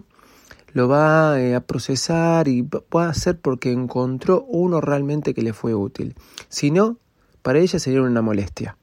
lo 0.73 0.87
va 0.87 1.39
eh, 1.39 1.55
a 1.55 1.61
procesar 1.61 2.47
y 2.47 2.61
va 2.61 3.05
a 3.05 3.09
hacer 3.09 3.39
porque 3.39 3.71
encontró 3.71 4.43
uno 4.47 4.79
realmente 4.79 5.33
que 5.33 5.41
le 5.41 5.53
fue 5.53 5.73
útil. 5.75 6.15
Si 6.47 6.71
no, 6.71 6.97
para 7.41 7.59
ella 7.59 7.79
sería 7.79 8.01
una 8.01 8.21
molestia. 8.21 8.77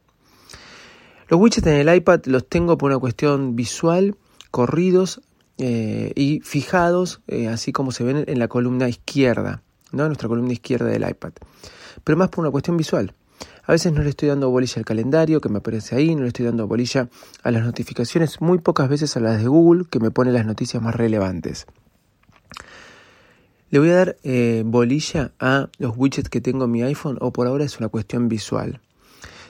Los 1.29 1.41
widgets 1.41 1.67
en 1.67 1.89
el 1.89 1.95
iPad 1.95 2.21
los 2.27 2.49
tengo 2.49 2.79
por 2.79 2.91
una 2.91 2.99
cuestión 2.99 3.57
visual, 3.57 4.17
corridos 4.51 5.21
eh, 5.59 6.13
y 6.15 6.41
fijados, 6.41 7.21
eh, 7.27 7.49
así 7.49 7.73
como 7.73 7.93
se 7.93 8.05
ven 8.05 8.25
en 8.27 8.39
la 8.39 8.49
columna 8.49 8.89
izquierda, 8.89 9.63
¿no? 9.93 10.07
nuestra 10.07 10.29
columna 10.29 10.53
izquierda 10.53 10.87
del 10.87 11.09
iPad 11.09 11.33
pero 12.05 12.19
más 12.19 12.29
por 12.29 12.43
una 12.43 12.51
cuestión 12.51 12.77
visual. 12.77 13.15
A 13.65 13.73
veces 13.73 13.93
no 13.93 14.03
le 14.03 14.11
estoy 14.11 14.29
dando 14.29 14.51
bolilla 14.51 14.77
al 14.77 14.85
calendario 14.85 15.41
que 15.41 15.49
me 15.49 15.59
aparece 15.59 15.95
ahí, 15.95 16.15
no 16.15 16.23
le 16.23 16.29
estoy 16.29 16.47
dando 16.47 16.67
bolilla 16.67 17.09
a 17.43 17.51
las 17.51 17.65
notificaciones, 17.65 18.41
muy 18.41 18.59
pocas 18.59 18.89
veces 18.89 19.17
a 19.17 19.21
las 19.21 19.39
de 19.43 19.47
Google 19.47 19.85
que 19.91 20.01
me 20.01 20.11
pone 20.11 20.33
las 20.33 20.47
noticias 20.47 20.83
más 20.83 20.95
relevantes. 20.95 21.67
Le 23.71 23.79
voy 23.79 23.91
a 23.91 23.97
dar 23.97 24.17
eh, 24.23 24.63
bolilla 24.65 25.33
a 25.39 25.69
los 25.79 25.95
widgets 25.97 26.31
que 26.31 26.41
tengo 26.41 26.65
en 26.65 26.71
mi 26.71 26.83
iPhone 26.83 27.19
o 27.21 27.33
por 27.33 27.47
ahora 27.47 27.65
es 27.65 27.79
una 27.79 27.89
cuestión 27.89 28.29
visual. 28.29 28.81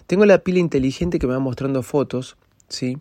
Tengo 0.09 0.26
la 0.26 0.38
pila 0.38 0.59
inteligente 0.59 1.21
que 1.21 1.28
me 1.28 1.35
va 1.35 1.38
mostrando 1.38 1.85
fotos, 1.85 2.37
¿sí? 2.69 2.99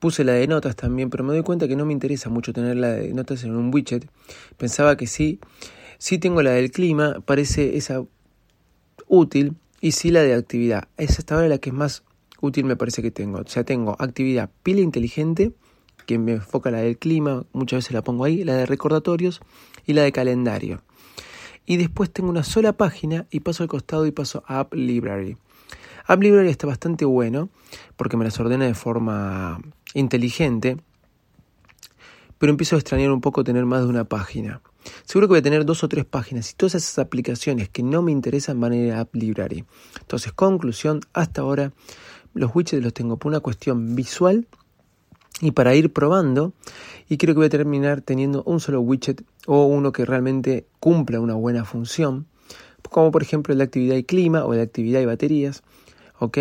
Puse 0.00 0.24
la 0.24 0.32
de 0.32 0.48
notas 0.48 0.74
también, 0.74 1.08
pero 1.08 1.22
me 1.22 1.32
doy 1.32 1.44
cuenta 1.44 1.68
que 1.68 1.76
no 1.76 1.86
me 1.86 1.92
interesa 1.92 2.28
mucho 2.28 2.52
tener 2.52 2.76
la 2.76 2.88
de 2.88 3.14
notas 3.14 3.44
en 3.44 3.54
un 3.54 3.72
widget. 3.72 4.08
Pensaba 4.56 4.96
que 4.96 5.06
sí. 5.06 5.38
Sí 5.98 6.18
tengo 6.18 6.42
la 6.42 6.50
del 6.50 6.72
clima, 6.72 7.20
parece 7.24 7.76
esa 7.76 8.02
útil 9.08 9.56
y 9.80 9.92
sí 9.92 10.10
la 10.10 10.22
de 10.22 10.34
actividad. 10.34 10.88
Esa 10.96 11.18
hasta 11.18 11.34
ahora 11.34 11.48
la 11.48 11.58
que 11.58 11.70
es 11.70 11.74
más 11.74 12.02
útil 12.40 12.64
me 12.64 12.76
parece 12.76 13.02
que 13.02 13.10
tengo. 13.10 13.40
O 13.40 13.46
sea, 13.46 13.64
tengo 13.64 13.96
actividad 13.98 14.50
pila 14.62 14.80
inteligente, 14.80 15.52
que 16.06 16.18
me 16.18 16.32
enfoca 16.32 16.70
la 16.70 16.78
del 16.78 16.98
clima, 16.98 17.44
muchas 17.52 17.78
veces 17.78 17.92
la 17.92 18.02
pongo 18.02 18.24
ahí, 18.24 18.44
la 18.44 18.54
de 18.54 18.66
recordatorios 18.66 19.40
y 19.86 19.92
la 19.92 20.02
de 20.02 20.12
calendario. 20.12 20.82
Y 21.66 21.78
después 21.78 22.10
tengo 22.12 22.30
una 22.30 22.44
sola 22.44 22.72
página 22.74 23.26
y 23.30 23.40
paso 23.40 23.64
al 23.64 23.68
costado 23.68 24.06
y 24.06 24.12
paso 24.12 24.44
a 24.46 24.60
App 24.60 24.74
Library. 24.74 25.36
App 26.06 26.22
Library 26.22 26.48
está 26.48 26.68
bastante 26.68 27.04
bueno 27.04 27.48
porque 27.96 28.16
me 28.16 28.24
las 28.24 28.38
ordena 28.38 28.66
de 28.66 28.74
forma 28.74 29.60
inteligente, 29.94 30.76
pero 32.38 32.50
empiezo 32.50 32.76
a 32.76 32.78
extrañar 32.78 33.10
un 33.10 33.20
poco 33.20 33.42
tener 33.42 33.64
más 33.66 33.82
de 33.82 33.88
una 33.88 34.04
página. 34.04 34.60
Seguro 35.04 35.28
que 35.28 35.32
voy 35.32 35.38
a 35.38 35.42
tener 35.42 35.64
dos 35.64 35.84
o 35.84 35.88
tres 35.88 36.04
páginas 36.04 36.50
y 36.50 36.54
todas 36.54 36.74
esas 36.74 36.98
aplicaciones 36.98 37.68
que 37.68 37.82
no 37.82 38.02
me 38.02 38.12
interesan 38.12 38.60
van 38.60 38.72
a 38.72 38.76
ir 38.76 38.92
a 38.92 39.00
App 39.00 39.14
Library. 39.14 39.64
Entonces, 40.00 40.32
conclusión, 40.32 41.00
hasta 41.12 41.42
ahora 41.42 41.72
los 42.34 42.54
widgets 42.54 42.82
los 42.82 42.92
tengo 42.92 43.16
por 43.16 43.30
una 43.30 43.40
cuestión 43.40 43.94
visual 43.94 44.46
y 45.40 45.52
para 45.52 45.74
ir 45.74 45.92
probando 45.92 46.52
y 47.08 47.18
creo 47.18 47.34
que 47.34 47.38
voy 47.38 47.46
a 47.46 47.50
terminar 47.50 48.00
teniendo 48.00 48.42
un 48.44 48.60
solo 48.60 48.80
widget 48.80 49.22
o 49.46 49.66
uno 49.66 49.92
que 49.92 50.04
realmente 50.04 50.66
cumpla 50.80 51.20
una 51.20 51.34
buena 51.34 51.64
función, 51.64 52.26
como 52.90 53.10
por 53.10 53.22
ejemplo 53.22 53.52
el 53.52 53.58
de 53.58 53.64
actividad 53.64 53.96
y 53.96 54.04
clima 54.04 54.44
o 54.44 54.52
el 54.52 54.58
de 54.58 54.64
actividad 54.64 55.00
y 55.00 55.06
baterías, 55.06 55.62
¿ok? 56.18 56.38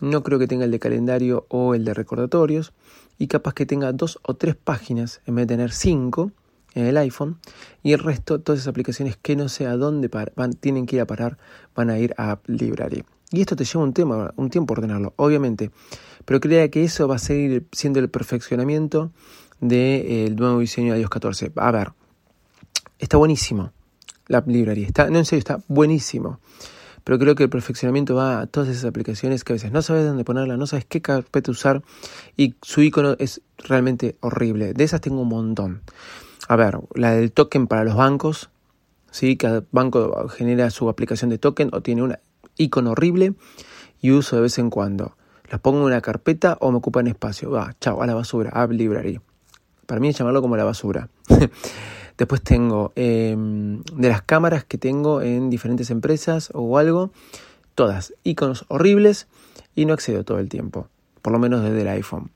No 0.00 0.22
creo 0.22 0.38
que 0.38 0.48
tenga 0.48 0.64
el 0.64 0.72
de 0.72 0.80
calendario 0.80 1.46
o 1.48 1.74
el 1.74 1.84
de 1.84 1.94
recordatorios 1.94 2.72
y 3.18 3.28
capaz 3.28 3.54
que 3.54 3.66
tenga 3.66 3.92
dos 3.92 4.18
o 4.22 4.34
tres 4.34 4.56
páginas 4.56 5.20
en 5.26 5.36
vez 5.36 5.46
de 5.46 5.54
tener 5.54 5.72
cinco 5.72 6.32
en 6.74 6.86
el 6.86 6.96
iPhone 6.96 7.38
y 7.82 7.92
el 7.92 7.98
resto, 7.98 8.40
todas 8.40 8.60
esas 8.60 8.68
aplicaciones 8.68 9.16
que 9.16 9.36
no 9.36 9.48
sé 9.48 9.66
a 9.66 9.76
dónde 9.76 10.08
van, 10.34 10.52
tienen 10.54 10.86
que 10.86 10.96
ir 10.96 11.02
a 11.02 11.06
parar, 11.06 11.38
van 11.74 11.90
a 11.90 11.98
ir 11.98 12.14
a 12.16 12.32
App 12.32 12.48
Library. 12.48 13.04
Y 13.30 13.40
esto 13.40 13.56
te 13.56 13.64
lleva 13.64 13.84
un, 13.84 13.92
tema, 13.94 14.32
un 14.36 14.50
tiempo 14.50 14.74
ordenarlo, 14.74 15.14
obviamente, 15.16 15.70
pero 16.24 16.40
crea 16.40 16.68
que 16.70 16.84
eso 16.84 17.08
va 17.08 17.16
a 17.16 17.18
seguir 17.18 17.66
siendo 17.72 17.98
el 17.98 18.10
perfeccionamiento 18.10 19.10
del 19.60 20.36
nuevo 20.36 20.58
diseño 20.60 20.94
de 20.94 21.00
iOS 21.00 21.10
14. 21.10 21.52
A 21.56 21.70
ver, 21.70 21.92
está 22.98 23.16
buenísimo 23.16 23.72
la 24.28 24.38
App 24.38 24.48
Library, 24.48 24.84
está, 24.84 25.10
no 25.10 25.18
en 25.18 25.24
serio, 25.24 25.40
está 25.40 25.60
buenísimo. 25.68 26.40
Pero 27.04 27.18
creo 27.18 27.34
que 27.34 27.42
el 27.42 27.50
perfeccionamiento 27.50 28.14
va 28.14 28.40
a 28.40 28.46
todas 28.46 28.68
esas 28.68 28.84
aplicaciones 28.84 29.42
que 29.42 29.52
a 29.52 29.54
veces 29.54 29.72
no 29.72 29.82
sabes 29.82 30.06
dónde 30.06 30.24
ponerla, 30.24 30.56
no 30.56 30.66
sabes 30.66 30.84
qué 30.84 31.02
carpeta 31.02 31.50
usar 31.50 31.82
y 32.36 32.54
su 32.62 32.80
icono 32.80 33.16
es 33.18 33.42
realmente 33.58 34.16
horrible. 34.20 34.72
De 34.72 34.84
esas 34.84 35.00
tengo 35.00 35.22
un 35.22 35.28
montón. 35.28 35.82
A 36.48 36.56
ver, 36.56 36.78
la 36.94 37.12
del 37.12 37.32
token 37.32 37.66
para 37.66 37.84
los 37.84 37.94
bancos, 37.94 38.50
¿sí? 39.10 39.36
Cada 39.36 39.64
banco 39.70 40.28
genera 40.28 40.70
su 40.70 40.88
aplicación 40.88 41.30
de 41.30 41.38
token 41.38 41.70
o 41.72 41.80
tiene 41.80 42.02
un 42.02 42.16
icono 42.56 42.92
horrible 42.92 43.34
y 44.00 44.10
uso 44.10 44.36
de 44.36 44.42
vez 44.42 44.58
en 44.58 44.70
cuando. 44.70 45.16
Las 45.50 45.60
pongo 45.60 45.78
en 45.78 45.84
una 45.84 46.00
carpeta 46.00 46.56
o 46.60 46.70
me 46.70 46.78
ocupan 46.78 47.06
espacio. 47.06 47.50
Va, 47.50 47.76
chao, 47.80 48.02
a 48.02 48.06
la 48.06 48.14
basura, 48.14 48.50
App 48.50 48.72
Library. 48.72 49.20
Para 49.86 50.00
mí 50.00 50.08
es 50.08 50.16
llamarlo 50.16 50.40
como 50.40 50.56
la 50.56 50.64
basura. 50.64 51.08
Después 52.18 52.42
tengo 52.42 52.92
em, 52.94 53.82
de 53.82 54.08
las 54.08 54.22
cámaras 54.22 54.64
que 54.64 54.78
tengo 54.78 55.22
en 55.22 55.50
diferentes 55.50 55.90
empresas 55.90 56.50
o 56.54 56.78
algo, 56.78 57.10
todas 57.74 58.14
iconos 58.22 58.64
horribles 58.68 59.28
y 59.74 59.86
no 59.86 59.94
accedo 59.94 60.24
todo 60.24 60.38
el 60.38 60.48
tiempo, 60.48 60.88
por 61.22 61.32
lo 61.32 61.38
menos 61.38 61.62
desde 61.62 61.82
el 61.82 61.88
iPhone. 61.88 62.30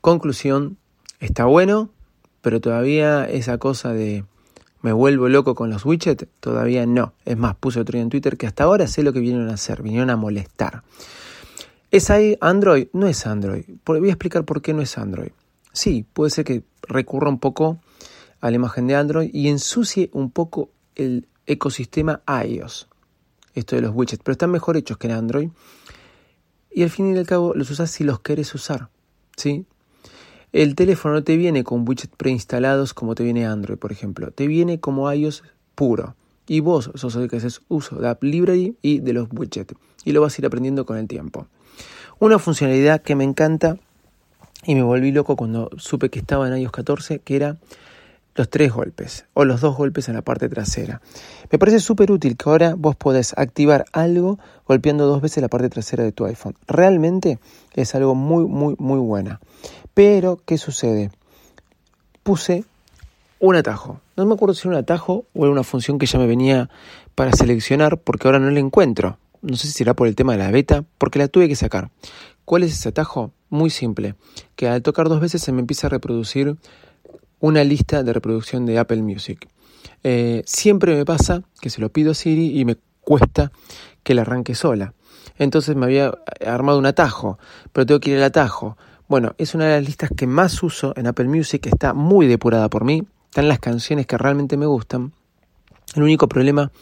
Conclusión, 0.00 0.76
está 1.20 1.44
bueno, 1.44 1.90
pero 2.46 2.60
todavía 2.60 3.24
esa 3.24 3.58
cosa 3.58 3.92
de 3.92 4.24
me 4.80 4.92
vuelvo 4.92 5.28
loco 5.28 5.56
con 5.56 5.68
los 5.68 5.84
widgets, 5.84 6.28
todavía 6.38 6.86
no. 6.86 7.12
Es 7.24 7.36
más, 7.36 7.56
puse 7.56 7.80
otro 7.80 7.94
día 7.94 8.02
en 8.02 8.08
Twitter 8.08 8.36
que 8.36 8.46
hasta 8.46 8.62
ahora 8.62 8.86
sé 8.86 9.02
lo 9.02 9.12
que 9.12 9.18
vinieron 9.18 9.50
a 9.50 9.54
hacer, 9.54 9.82
vinieron 9.82 10.10
a 10.10 10.16
molestar. 10.16 10.84
¿Es 11.90 12.08
ahí 12.08 12.38
Android? 12.40 12.86
No 12.92 13.08
es 13.08 13.26
Android. 13.26 13.64
Voy 13.84 14.08
a 14.08 14.12
explicar 14.12 14.44
por 14.44 14.62
qué 14.62 14.74
no 14.74 14.80
es 14.80 14.96
Android. 14.96 15.32
Sí, 15.72 16.06
puede 16.12 16.30
ser 16.30 16.44
que 16.44 16.62
recurra 16.82 17.28
un 17.28 17.40
poco 17.40 17.80
a 18.40 18.48
la 18.48 18.54
imagen 18.54 18.86
de 18.86 18.94
Android 18.94 19.28
y 19.32 19.48
ensucie 19.48 20.08
un 20.12 20.30
poco 20.30 20.70
el 20.94 21.26
ecosistema 21.46 22.22
iOS, 22.44 22.86
esto 23.54 23.74
de 23.74 23.82
los 23.82 23.90
widgets, 23.92 24.22
pero 24.22 24.34
están 24.34 24.52
mejor 24.52 24.76
hechos 24.76 24.98
que 24.98 25.08
en 25.08 25.14
Android. 25.14 25.48
Y 26.70 26.84
al 26.84 26.90
fin 26.90 27.12
y 27.12 27.18
al 27.18 27.26
cabo 27.26 27.54
los 27.56 27.68
usas 27.72 27.90
si 27.90 28.04
los 28.04 28.20
quieres 28.20 28.54
usar. 28.54 28.88
¿sí? 29.36 29.66
El 30.56 30.74
teléfono 30.74 31.16
no 31.16 31.22
te 31.22 31.36
viene 31.36 31.64
con 31.64 31.86
widgets 31.86 32.16
preinstalados 32.16 32.94
como 32.94 33.14
te 33.14 33.22
viene 33.22 33.44
Android, 33.44 33.76
por 33.76 33.92
ejemplo. 33.92 34.30
Te 34.30 34.46
viene 34.46 34.80
como 34.80 35.12
iOS 35.12 35.42
puro. 35.74 36.16
Y 36.48 36.60
vos 36.60 36.90
sos 36.94 37.14
el 37.16 37.28
que 37.28 37.36
haces 37.36 37.60
uso 37.68 37.96
de 37.96 38.08
App 38.08 38.22
Library 38.22 38.74
y 38.80 39.00
de 39.00 39.12
los 39.12 39.28
widgets. 39.30 39.74
Y 40.06 40.12
lo 40.12 40.22
vas 40.22 40.38
a 40.38 40.40
ir 40.40 40.46
aprendiendo 40.46 40.86
con 40.86 40.96
el 40.96 41.08
tiempo. 41.08 41.46
Una 42.20 42.38
funcionalidad 42.38 43.02
que 43.02 43.14
me 43.14 43.24
encanta 43.24 43.76
y 44.64 44.74
me 44.74 44.82
volví 44.82 45.12
loco 45.12 45.36
cuando 45.36 45.68
supe 45.76 46.08
que 46.08 46.20
estaba 46.20 46.48
en 46.48 46.56
iOS 46.56 46.72
14, 46.72 47.18
que 47.18 47.36
era 47.36 47.58
los 48.34 48.48
tres 48.48 48.72
golpes 48.72 49.26
o 49.34 49.44
los 49.44 49.60
dos 49.60 49.76
golpes 49.76 50.08
en 50.08 50.14
la 50.14 50.22
parte 50.22 50.48
trasera. 50.48 51.02
Me 51.52 51.58
parece 51.58 51.80
súper 51.80 52.10
útil 52.10 52.38
que 52.38 52.48
ahora 52.48 52.74
vos 52.78 52.96
podés 52.96 53.36
activar 53.36 53.84
algo 53.92 54.38
golpeando 54.66 55.06
dos 55.06 55.20
veces 55.20 55.42
la 55.42 55.48
parte 55.48 55.68
trasera 55.68 56.02
de 56.02 56.12
tu 56.12 56.24
iPhone. 56.24 56.54
Realmente 56.66 57.38
es 57.74 57.94
algo 57.94 58.14
muy, 58.14 58.46
muy, 58.46 58.74
muy 58.78 58.98
buena. 58.98 59.40
Pero, 59.96 60.38
¿qué 60.44 60.58
sucede? 60.58 61.10
Puse 62.22 62.66
un 63.40 63.56
atajo. 63.56 64.02
No 64.14 64.26
me 64.26 64.34
acuerdo 64.34 64.52
si 64.52 64.68
era 64.68 64.76
un 64.76 64.82
atajo 64.82 65.24
o 65.32 65.44
era 65.44 65.50
una 65.50 65.62
función 65.62 65.98
que 65.98 66.04
ya 66.04 66.18
me 66.18 66.26
venía 66.26 66.68
para 67.14 67.32
seleccionar 67.32 67.96
porque 67.96 68.28
ahora 68.28 68.38
no 68.38 68.50
la 68.50 68.60
encuentro. 68.60 69.16
No 69.40 69.56
sé 69.56 69.68
si 69.68 69.72
será 69.72 69.94
por 69.94 70.06
el 70.06 70.14
tema 70.14 70.32
de 70.32 70.38
la 70.40 70.50
beta, 70.50 70.84
porque 70.98 71.18
la 71.18 71.28
tuve 71.28 71.48
que 71.48 71.56
sacar. 71.56 71.88
¿Cuál 72.44 72.64
es 72.64 72.72
ese 72.72 72.90
atajo? 72.90 73.32
Muy 73.48 73.70
simple, 73.70 74.16
que 74.54 74.68
al 74.68 74.82
tocar 74.82 75.08
dos 75.08 75.18
veces 75.18 75.40
se 75.40 75.50
me 75.50 75.60
empieza 75.60 75.86
a 75.86 75.90
reproducir 75.90 76.58
una 77.40 77.64
lista 77.64 78.02
de 78.02 78.12
reproducción 78.12 78.66
de 78.66 78.78
Apple 78.78 79.00
Music. 79.00 79.48
Eh, 80.04 80.42
siempre 80.44 80.94
me 80.94 81.06
pasa 81.06 81.42
que 81.58 81.70
se 81.70 81.80
lo 81.80 81.88
pido 81.88 82.10
a 82.10 82.14
Siri 82.14 82.60
y 82.60 82.66
me 82.66 82.76
cuesta 83.00 83.50
que 84.02 84.12
la 84.12 84.22
arranque 84.22 84.54
sola. 84.54 84.92
Entonces 85.38 85.74
me 85.74 85.86
había 85.86 86.12
armado 86.46 86.78
un 86.78 86.84
atajo, 86.84 87.38
pero 87.72 87.86
tengo 87.86 88.00
que 88.00 88.10
ir 88.10 88.18
al 88.18 88.24
atajo. 88.24 88.76
Bueno, 89.08 89.36
es 89.38 89.54
una 89.54 89.66
de 89.66 89.76
las 89.76 89.86
listas 89.86 90.10
que 90.16 90.26
más 90.26 90.60
uso 90.64 90.92
en 90.96 91.06
Apple 91.06 91.28
Music, 91.28 91.66
está 91.66 91.94
muy 91.94 92.26
depurada 92.26 92.68
por 92.68 92.84
mí, 92.84 93.06
están 93.26 93.46
las 93.46 93.60
canciones 93.60 94.04
que 94.04 94.18
realmente 94.18 94.56
me 94.56 94.66
gustan. 94.66 95.12
El 95.94 96.02
único 96.02 96.28
problema 96.28 96.72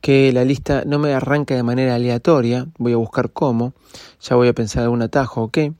que 0.00 0.32
la 0.32 0.44
lista 0.44 0.84
no 0.86 1.00
me 1.00 1.14
arranca 1.14 1.56
de 1.56 1.64
manera 1.64 1.96
aleatoria, 1.96 2.68
voy 2.78 2.92
a 2.92 2.96
buscar 2.96 3.32
cómo, 3.32 3.74
ya 4.20 4.36
voy 4.36 4.46
a 4.46 4.52
pensar 4.52 4.84
algún 4.84 5.02
atajo 5.02 5.42
o 5.42 5.48
qué. 5.50 5.72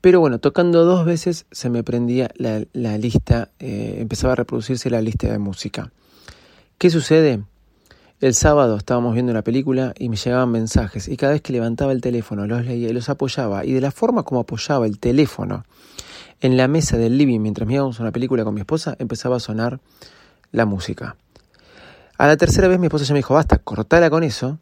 Pero 0.00 0.18
bueno, 0.18 0.40
tocando 0.40 0.84
dos 0.84 1.04
veces 1.04 1.46
se 1.52 1.70
me 1.70 1.84
prendía 1.84 2.32
la, 2.34 2.98
lista, 2.98 3.50
eh, 3.60 3.98
empezaba 4.00 4.32
a 4.32 4.36
reproducirse 4.36 4.90
la 4.90 5.00
lista 5.00 5.30
de 5.30 5.38
música. 5.38 5.92
¿Qué 6.76 6.90
sucede? 6.90 7.44
El 8.20 8.34
sábado 8.34 8.76
estábamos 8.76 9.14
viendo 9.14 9.32
una 9.32 9.40
película 9.40 9.94
y 9.98 10.10
me 10.10 10.16
llegaban 10.16 10.50
mensajes 10.50 11.08
y 11.08 11.16
cada 11.16 11.32
vez 11.32 11.40
que 11.40 11.54
levantaba 11.54 11.92
el 11.92 12.02
teléfono 12.02 12.46
los 12.46 12.66
leía 12.66 12.90
y 12.90 12.92
los 12.92 13.08
apoyaba 13.08 13.64
y 13.64 13.72
de 13.72 13.80
la 13.80 13.90
forma 13.90 14.24
como 14.24 14.42
apoyaba 14.42 14.84
el 14.84 14.98
teléfono 14.98 15.64
en 16.42 16.58
la 16.58 16.68
mesa 16.68 16.98
del 16.98 17.16
living 17.16 17.40
mientras 17.40 17.66
mirábamos 17.66 17.98
una 17.98 18.12
película 18.12 18.44
con 18.44 18.52
mi 18.52 18.60
esposa 18.60 18.94
empezaba 18.98 19.36
a 19.36 19.40
sonar 19.40 19.80
la 20.52 20.66
música. 20.66 21.16
A 22.18 22.26
la 22.26 22.36
tercera 22.36 22.68
vez 22.68 22.78
mi 22.78 22.88
esposa 22.88 23.06
ya 23.06 23.14
me 23.14 23.20
dijo, 23.20 23.32
basta, 23.32 23.56
cortala 23.56 24.10
con 24.10 24.22
eso 24.22 24.58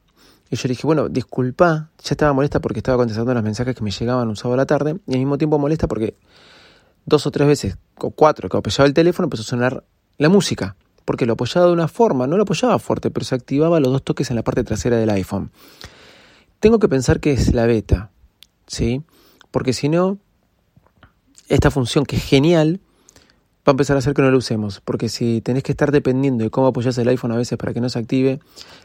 y 0.51 0.55
yo 0.55 0.69
le 0.69 0.75
dije, 0.75 0.87
bueno, 0.87 1.09
disculpa, 1.09 1.91
ya 1.99 2.11
estaba 2.13 2.33
molesta 2.33 2.61
porque 2.61 2.79
estaba 2.79 2.97
contestando 2.97 3.35
los 3.35 3.43
mensajes 3.43 3.75
que 3.75 3.83
me 3.83 3.91
llegaban 3.91 4.29
un 4.29 4.37
sábado 4.37 4.55
a 4.55 4.59
la 4.59 4.67
tarde 4.67 5.01
y 5.05 5.15
al 5.15 5.19
mismo 5.19 5.37
tiempo 5.37 5.59
molesta 5.59 5.89
porque 5.89 6.15
dos 7.07 7.27
o 7.27 7.33
tres 7.33 7.49
veces, 7.49 7.77
o 7.97 8.11
cuatro, 8.11 8.49
que 8.49 8.57
apoyaba 8.57 8.87
el 8.87 8.95
teléfono 8.95 9.27
empezó 9.27 9.43
a 9.43 9.47
sonar 9.47 9.85
la 10.17 10.29
música. 10.29 10.77
Porque 11.09 11.25
lo 11.25 11.33
apoyaba 11.33 11.69
de 11.69 11.73
una 11.73 11.89
forma, 11.89 12.27
no 12.27 12.37
lo 12.37 12.43
apoyaba 12.43 12.79
fuerte, 12.79 13.11
pero 13.11 13.25
se 13.25 13.35
activaba 13.35 13.81
los 13.81 13.91
dos 13.91 14.03
toques 14.03 14.29
en 14.29 14.37
la 14.37 14.43
parte 14.43 14.63
trasera 14.63 14.99
del 14.99 15.09
iPhone. 15.09 15.51
Tengo 16.61 16.79
que 16.79 16.87
pensar 16.87 17.19
que 17.19 17.33
es 17.33 17.55
la 17.55 17.65
beta, 17.65 18.11
¿sí? 18.67 19.01
Porque 19.51 19.73
si 19.73 19.89
no, 19.89 20.19
esta 21.49 21.71
función 21.71 22.05
que 22.05 22.17
es 22.17 22.25
genial, 22.25 22.81
va 23.61 23.69
a 23.69 23.71
empezar 23.71 23.97
a 23.97 24.01
hacer 24.01 24.13
que 24.13 24.21
no 24.21 24.31
lo 24.31 24.37
usemos. 24.37 24.83
Porque 24.85 25.09
si 25.09 25.41
tenés 25.41 25.63
que 25.63 25.73
estar 25.73 25.93
dependiendo 25.93 26.45
de 26.45 26.51
cómo 26.51 26.67
apoyas 26.67 26.99
el 26.99 27.09
iPhone 27.09 27.33
a 27.33 27.37
veces 27.37 27.57
para 27.57 27.73
que 27.73 27.81
no 27.81 27.89
se 27.89 27.99
active 27.99 28.41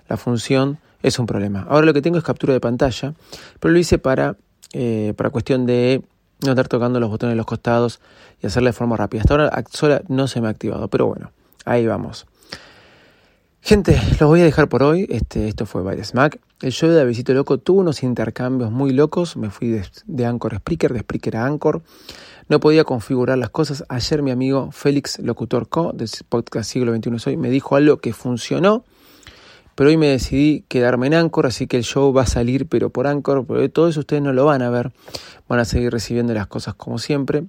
la 0.07 0.15
función, 0.15 0.79
es 1.01 1.19
un 1.19 1.25
problema. 1.25 1.67
Ahora 1.67 1.85
lo 1.85 1.93
que 1.93 2.01
tengo 2.01 2.17
es 2.17 2.23
captura 2.23 2.53
de 2.53 2.61
pantalla, 2.61 3.15
pero 3.59 3.73
lo 3.73 3.79
hice 3.79 3.97
para, 3.97 4.37
eh, 4.71 5.13
para 5.17 5.29
cuestión 5.29 5.65
de 5.65 6.01
no 6.39 6.51
estar 6.51 6.69
tocando 6.69 7.01
los 7.01 7.09
botones 7.09 7.33
de 7.33 7.37
los 7.37 7.45
costados 7.45 7.99
y 8.41 8.47
hacerlo 8.47 8.69
de 8.69 8.73
forma 8.73 8.95
rápida. 8.95 9.23
Hasta 9.23 9.33
ahora 9.33 9.63
sola 9.69 10.03
no 10.07 10.29
se 10.29 10.39
me 10.39 10.47
ha 10.47 10.51
activado, 10.51 10.87
pero 10.87 11.07
bueno, 11.07 11.33
ahí 11.65 11.85
vamos. 11.85 12.25
Gente, 13.61 13.99
los 14.19 14.29
voy 14.29 14.41
a 14.41 14.43
dejar 14.43 14.67
por 14.67 14.83
hoy. 14.83 15.07
Este, 15.09 15.47
esto 15.47 15.65
fue 15.65 15.83
Baile 15.83 16.03
Smack. 16.03 16.39
El 16.61 16.71
show 16.71 16.89
de 16.89 17.05
Visito 17.05 17.33
Loco 17.33 17.59
tuvo 17.59 17.79
unos 17.79 18.03
intercambios 18.03 18.71
muy 18.71 18.91
locos. 18.91 19.37
Me 19.37 19.49
fui 19.49 19.69
de, 19.69 19.85
de 20.05 20.25
Anchor 20.25 20.55
a 20.55 20.57
Spreaker, 20.57 20.91
de 20.91 20.99
Spreaker 20.99 21.37
a 21.37 21.45
Anchor. 21.45 21.81
No 22.49 22.59
podía 22.59 22.83
configurar 22.83 23.37
las 23.37 23.51
cosas. 23.51 23.85
Ayer 23.87 24.21
mi 24.21 24.31
amigo 24.31 24.71
Félix 24.71 25.19
Locutor 25.19 25.69
Co. 25.69 25.93
del 25.93 26.09
podcast 26.27 26.69
Siglo 26.69 26.93
XXI 26.93 27.19
Soy 27.19 27.37
me 27.37 27.49
dijo 27.49 27.75
algo 27.75 27.97
que 27.97 28.11
funcionó 28.11 28.83
pero 29.75 29.89
hoy 29.89 29.97
me 29.97 30.07
decidí 30.07 30.63
quedarme 30.67 31.07
en 31.07 31.15
Anchor, 31.15 31.47
así 31.47 31.67
que 31.67 31.77
el 31.77 31.83
show 31.83 32.13
va 32.13 32.23
a 32.23 32.27
salir, 32.27 32.67
pero 32.67 32.89
por 32.89 33.07
Anchor, 33.07 33.45
pero 33.47 33.67
todo 33.71 33.87
eso 33.87 34.01
ustedes 34.01 34.21
no 34.21 34.31
lo 34.31 34.45
van 34.45 34.61
a 34.61 34.69
ver, 34.69 34.91
van 35.47 35.59
a 35.59 35.65
seguir 35.65 35.91
recibiendo 35.91 36.33
las 36.33 36.47
cosas 36.47 36.75
como 36.75 36.99
siempre. 36.99 37.45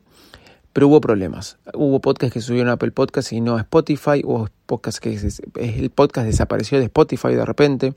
Pero 0.75 0.89
hubo 0.89 1.01
problemas. 1.01 1.57
Hubo 1.73 2.01
podcasts 2.01 2.35
que 2.35 2.41
subieron 2.41 2.69
a 2.69 2.73
Apple 2.73 2.91
Podcast 2.91 3.33
y 3.33 3.41
no 3.41 3.57
a 3.57 3.61
Spotify. 3.61 4.23
Hubo 4.25 4.49
podcasts 4.67 4.99
que 4.99 5.17
el 5.55 5.91
podcast 5.91 6.27
desapareció 6.27 6.79
de 6.79 6.87
Spotify 6.87 7.29
de 7.29 7.45
repente 7.45 7.95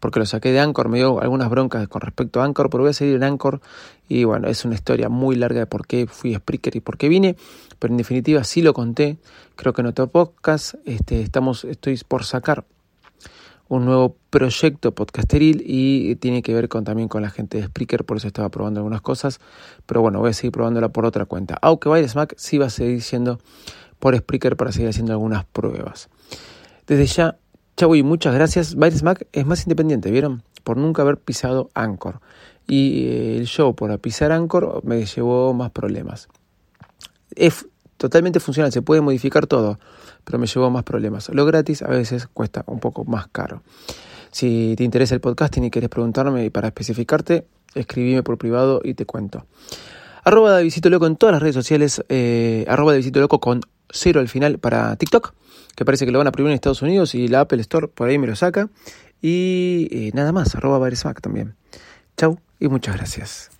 porque 0.00 0.20
lo 0.20 0.26
saqué 0.26 0.52
de 0.52 0.60
Anchor. 0.60 0.90
Me 0.90 0.98
dio 0.98 1.18
algunas 1.22 1.48
broncas 1.48 1.88
con 1.88 2.02
respecto 2.02 2.42
a 2.42 2.44
Anchor, 2.44 2.68
pero 2.68 2.82
voy 2.82 2.90
a 2.90 2.92
seguir 2.92 3.16
en 3.16 3.24
Anchor. 3.24 3.62
Y 4.06 4.24
bueno, 4.24 4.48
es 4.48 4.66
una 4.66 4.74
historia 4.74 5.08
muy 5.08 5.34
larga 5.34 5.60
de 5.60 5.66
por 5.66 5.86
qué 5.86 6.06
fui 6.06 6.34
a 6.34 6.38
Spreaker 6.40 6.76
y 6.76 6.80
por 6.80 6.98
qué 6.98 7.08
vine. 7.08 7.36
Pero 7.78 7.94
en 7.94 7.96
definitiva 7.96 8.44
sí 8.44 8.60
lo 8.60 8.74
conté. 8.74 9.16
Creo 9.56 9.72
que 9.72 9.80
en 9.80 9.86
otro 9.86 10.08
podcast 10.08 10.74
este, 10.84 11.22
estamos, 11.22 11.64
estoy 11.64 11.98
por 12.06 12.24
sacar 12.24 12.66
un 13.70 13.84
nuevo 13.84 14.16
proyecto 14.30 14.92
podcasteril 14.96 15.62
y 15.64 16.16
tiene 16.16 16.42
que 16.42 16.52
ver 16.52 16.68
con, 16.68 16.82
también 16.82 17.08
con 17.08 17.22
la 17.22 17.30
gente 17.30 17.58
de 17.58 17.68
Spreaker, 17.68 18.04
por 18.04 18.16
eso 18.16 18.26
estaba 18.26 18.48
probando 18.48 18.80
algunas 18.80 19.00
cosas, 19.00 19.38
pero 19.86 20.00
bueno, 20.00 20.18
voy 20.18 20.30
a 20.30 20.32
seguir 20.32 20.50
probándola 20.50 20.88
por 20.88 21.06
otra 21.06 21.24
cuenta. 21.24 21.56
Aunque 21.62 22.08
Smack 22.08 22.34
sí 22.36 22.58
va 22.58 22.66
a 22.66 22.70
seguir 22.70 23.00
siendo 23.00 23.38
por 24.00 24.16
Spreaker 24.16 24.56
para 24.56 24.72
seguir 24.72 24.88
haciendo 24.88 25.12
algunas 25.12 25.44
pruebas. 25.44 26.08
Desde 26.88 27.06
ya, 27.06 27.38
chau 27.76 27.94
y 27.94 28.02
muchas 28.02 28.34
gracias. 28.34 28.70
Smack 28.70 29.28
es 29.32 29.46
más 29.46 29.62
independiente, 29.62 30.10
¿vieron? 30.10 30.42
Por 30.64 30.76
nunca 30.76 31.02
haber 31.02 31.18
pisado 31.18 31.70
Anchor. 31.74 32.20
Y 32.66 33.04
eh, 33.06 33.36
el 33.36 33.46
show 33.46 33.76
por 33.76 33.96
pisar 34.00 34.32
Anchor 34.32 34.80
me 34.84 35.06
llevó 35.06 35.54
más 35.54 35.70
problemas. 35.70 36.28
Es 37.36 37.68
totalmente 38.00 38.40
funcional, 38.40 38.72
se 38.72 38.82
puede 38.82 39.00
modificar 39.02 39.46
todo 39.46 39.78
pero 40.24 40.38
me 40.38 40.46
llevó 40.46 40.70
más 40.70 40.84
problemas. 40.84 41.28
Lo 41.30 41.46
gratis 41.46 41.82
a 41.82 41.88
veces 41.88 42.28
cuesta 42.32 42.64
un 42.66 42.80
poco 42.80 43.04
más 43.04 43.28
caro. 43.28 43.62
Si 44.30 44.74
te 44.76 44.84
interesa 44.84 45.14
el 45.14 45.20
podcasting 45.20 45.64
y 45.64 45.70
quieres 45.70 45.90
preguntarme 45.90 46.50
para 46.50 46.68
especificarte, 46.68 47.46
escribime 47.74 48.22
por 48.22 48.38
privado 48.38 48.80
y 48.84 48.94
te 48.94 49.06
cuento. 49.06 49.46
Arroba 50.22 50.58
de 50.58 50.90
Loco 50.90 51.06
en 51.06 51.16
todas 51.16 51.32
las 51.32 51.42
redes 51.42 51.54
sociales, 51.54 52.04
eh, 52.08 52.64
arroba 52.68 52.92
de 52.92 53.10
Loco 53.12 53.40
con 53.40 53.62
cero 53.88 54.20
al 54.20 54.28
final 54.28 54.58
para 54.58 54.94
TikTok, 54.96 55.34
que 55.74 55.84
parece 55.84 56.06
que 56.06 56.12
lo 56.12 56.18
van 56.18 56.28
a 56.28 56.32
prohibir 56.32 56.52
en 56.52 56.54
Estados 56.54 56.82
Unidos 56.82 57.14
y 57.14 57.26
la 57.26 57.40
Apple 57.40 57.60
Store 57.62 57.88
por 57.88 58.08
ahí 58.08 58.18
me 58.18 58.26
lo 58.26 58.36
saca. 58.36 58.68
Y 59.22 59.88
eh, 59.90 60.10
nada 60.14 60.32
más, 60.32 60.54
arroba 60.54 60.78
Baresmac 60.78 61.20
también. 61.20 61.56
Chau 62.16 62.38
y 62.58 62.68
muchas 62.68 62.96
gracias. 62.96 63.59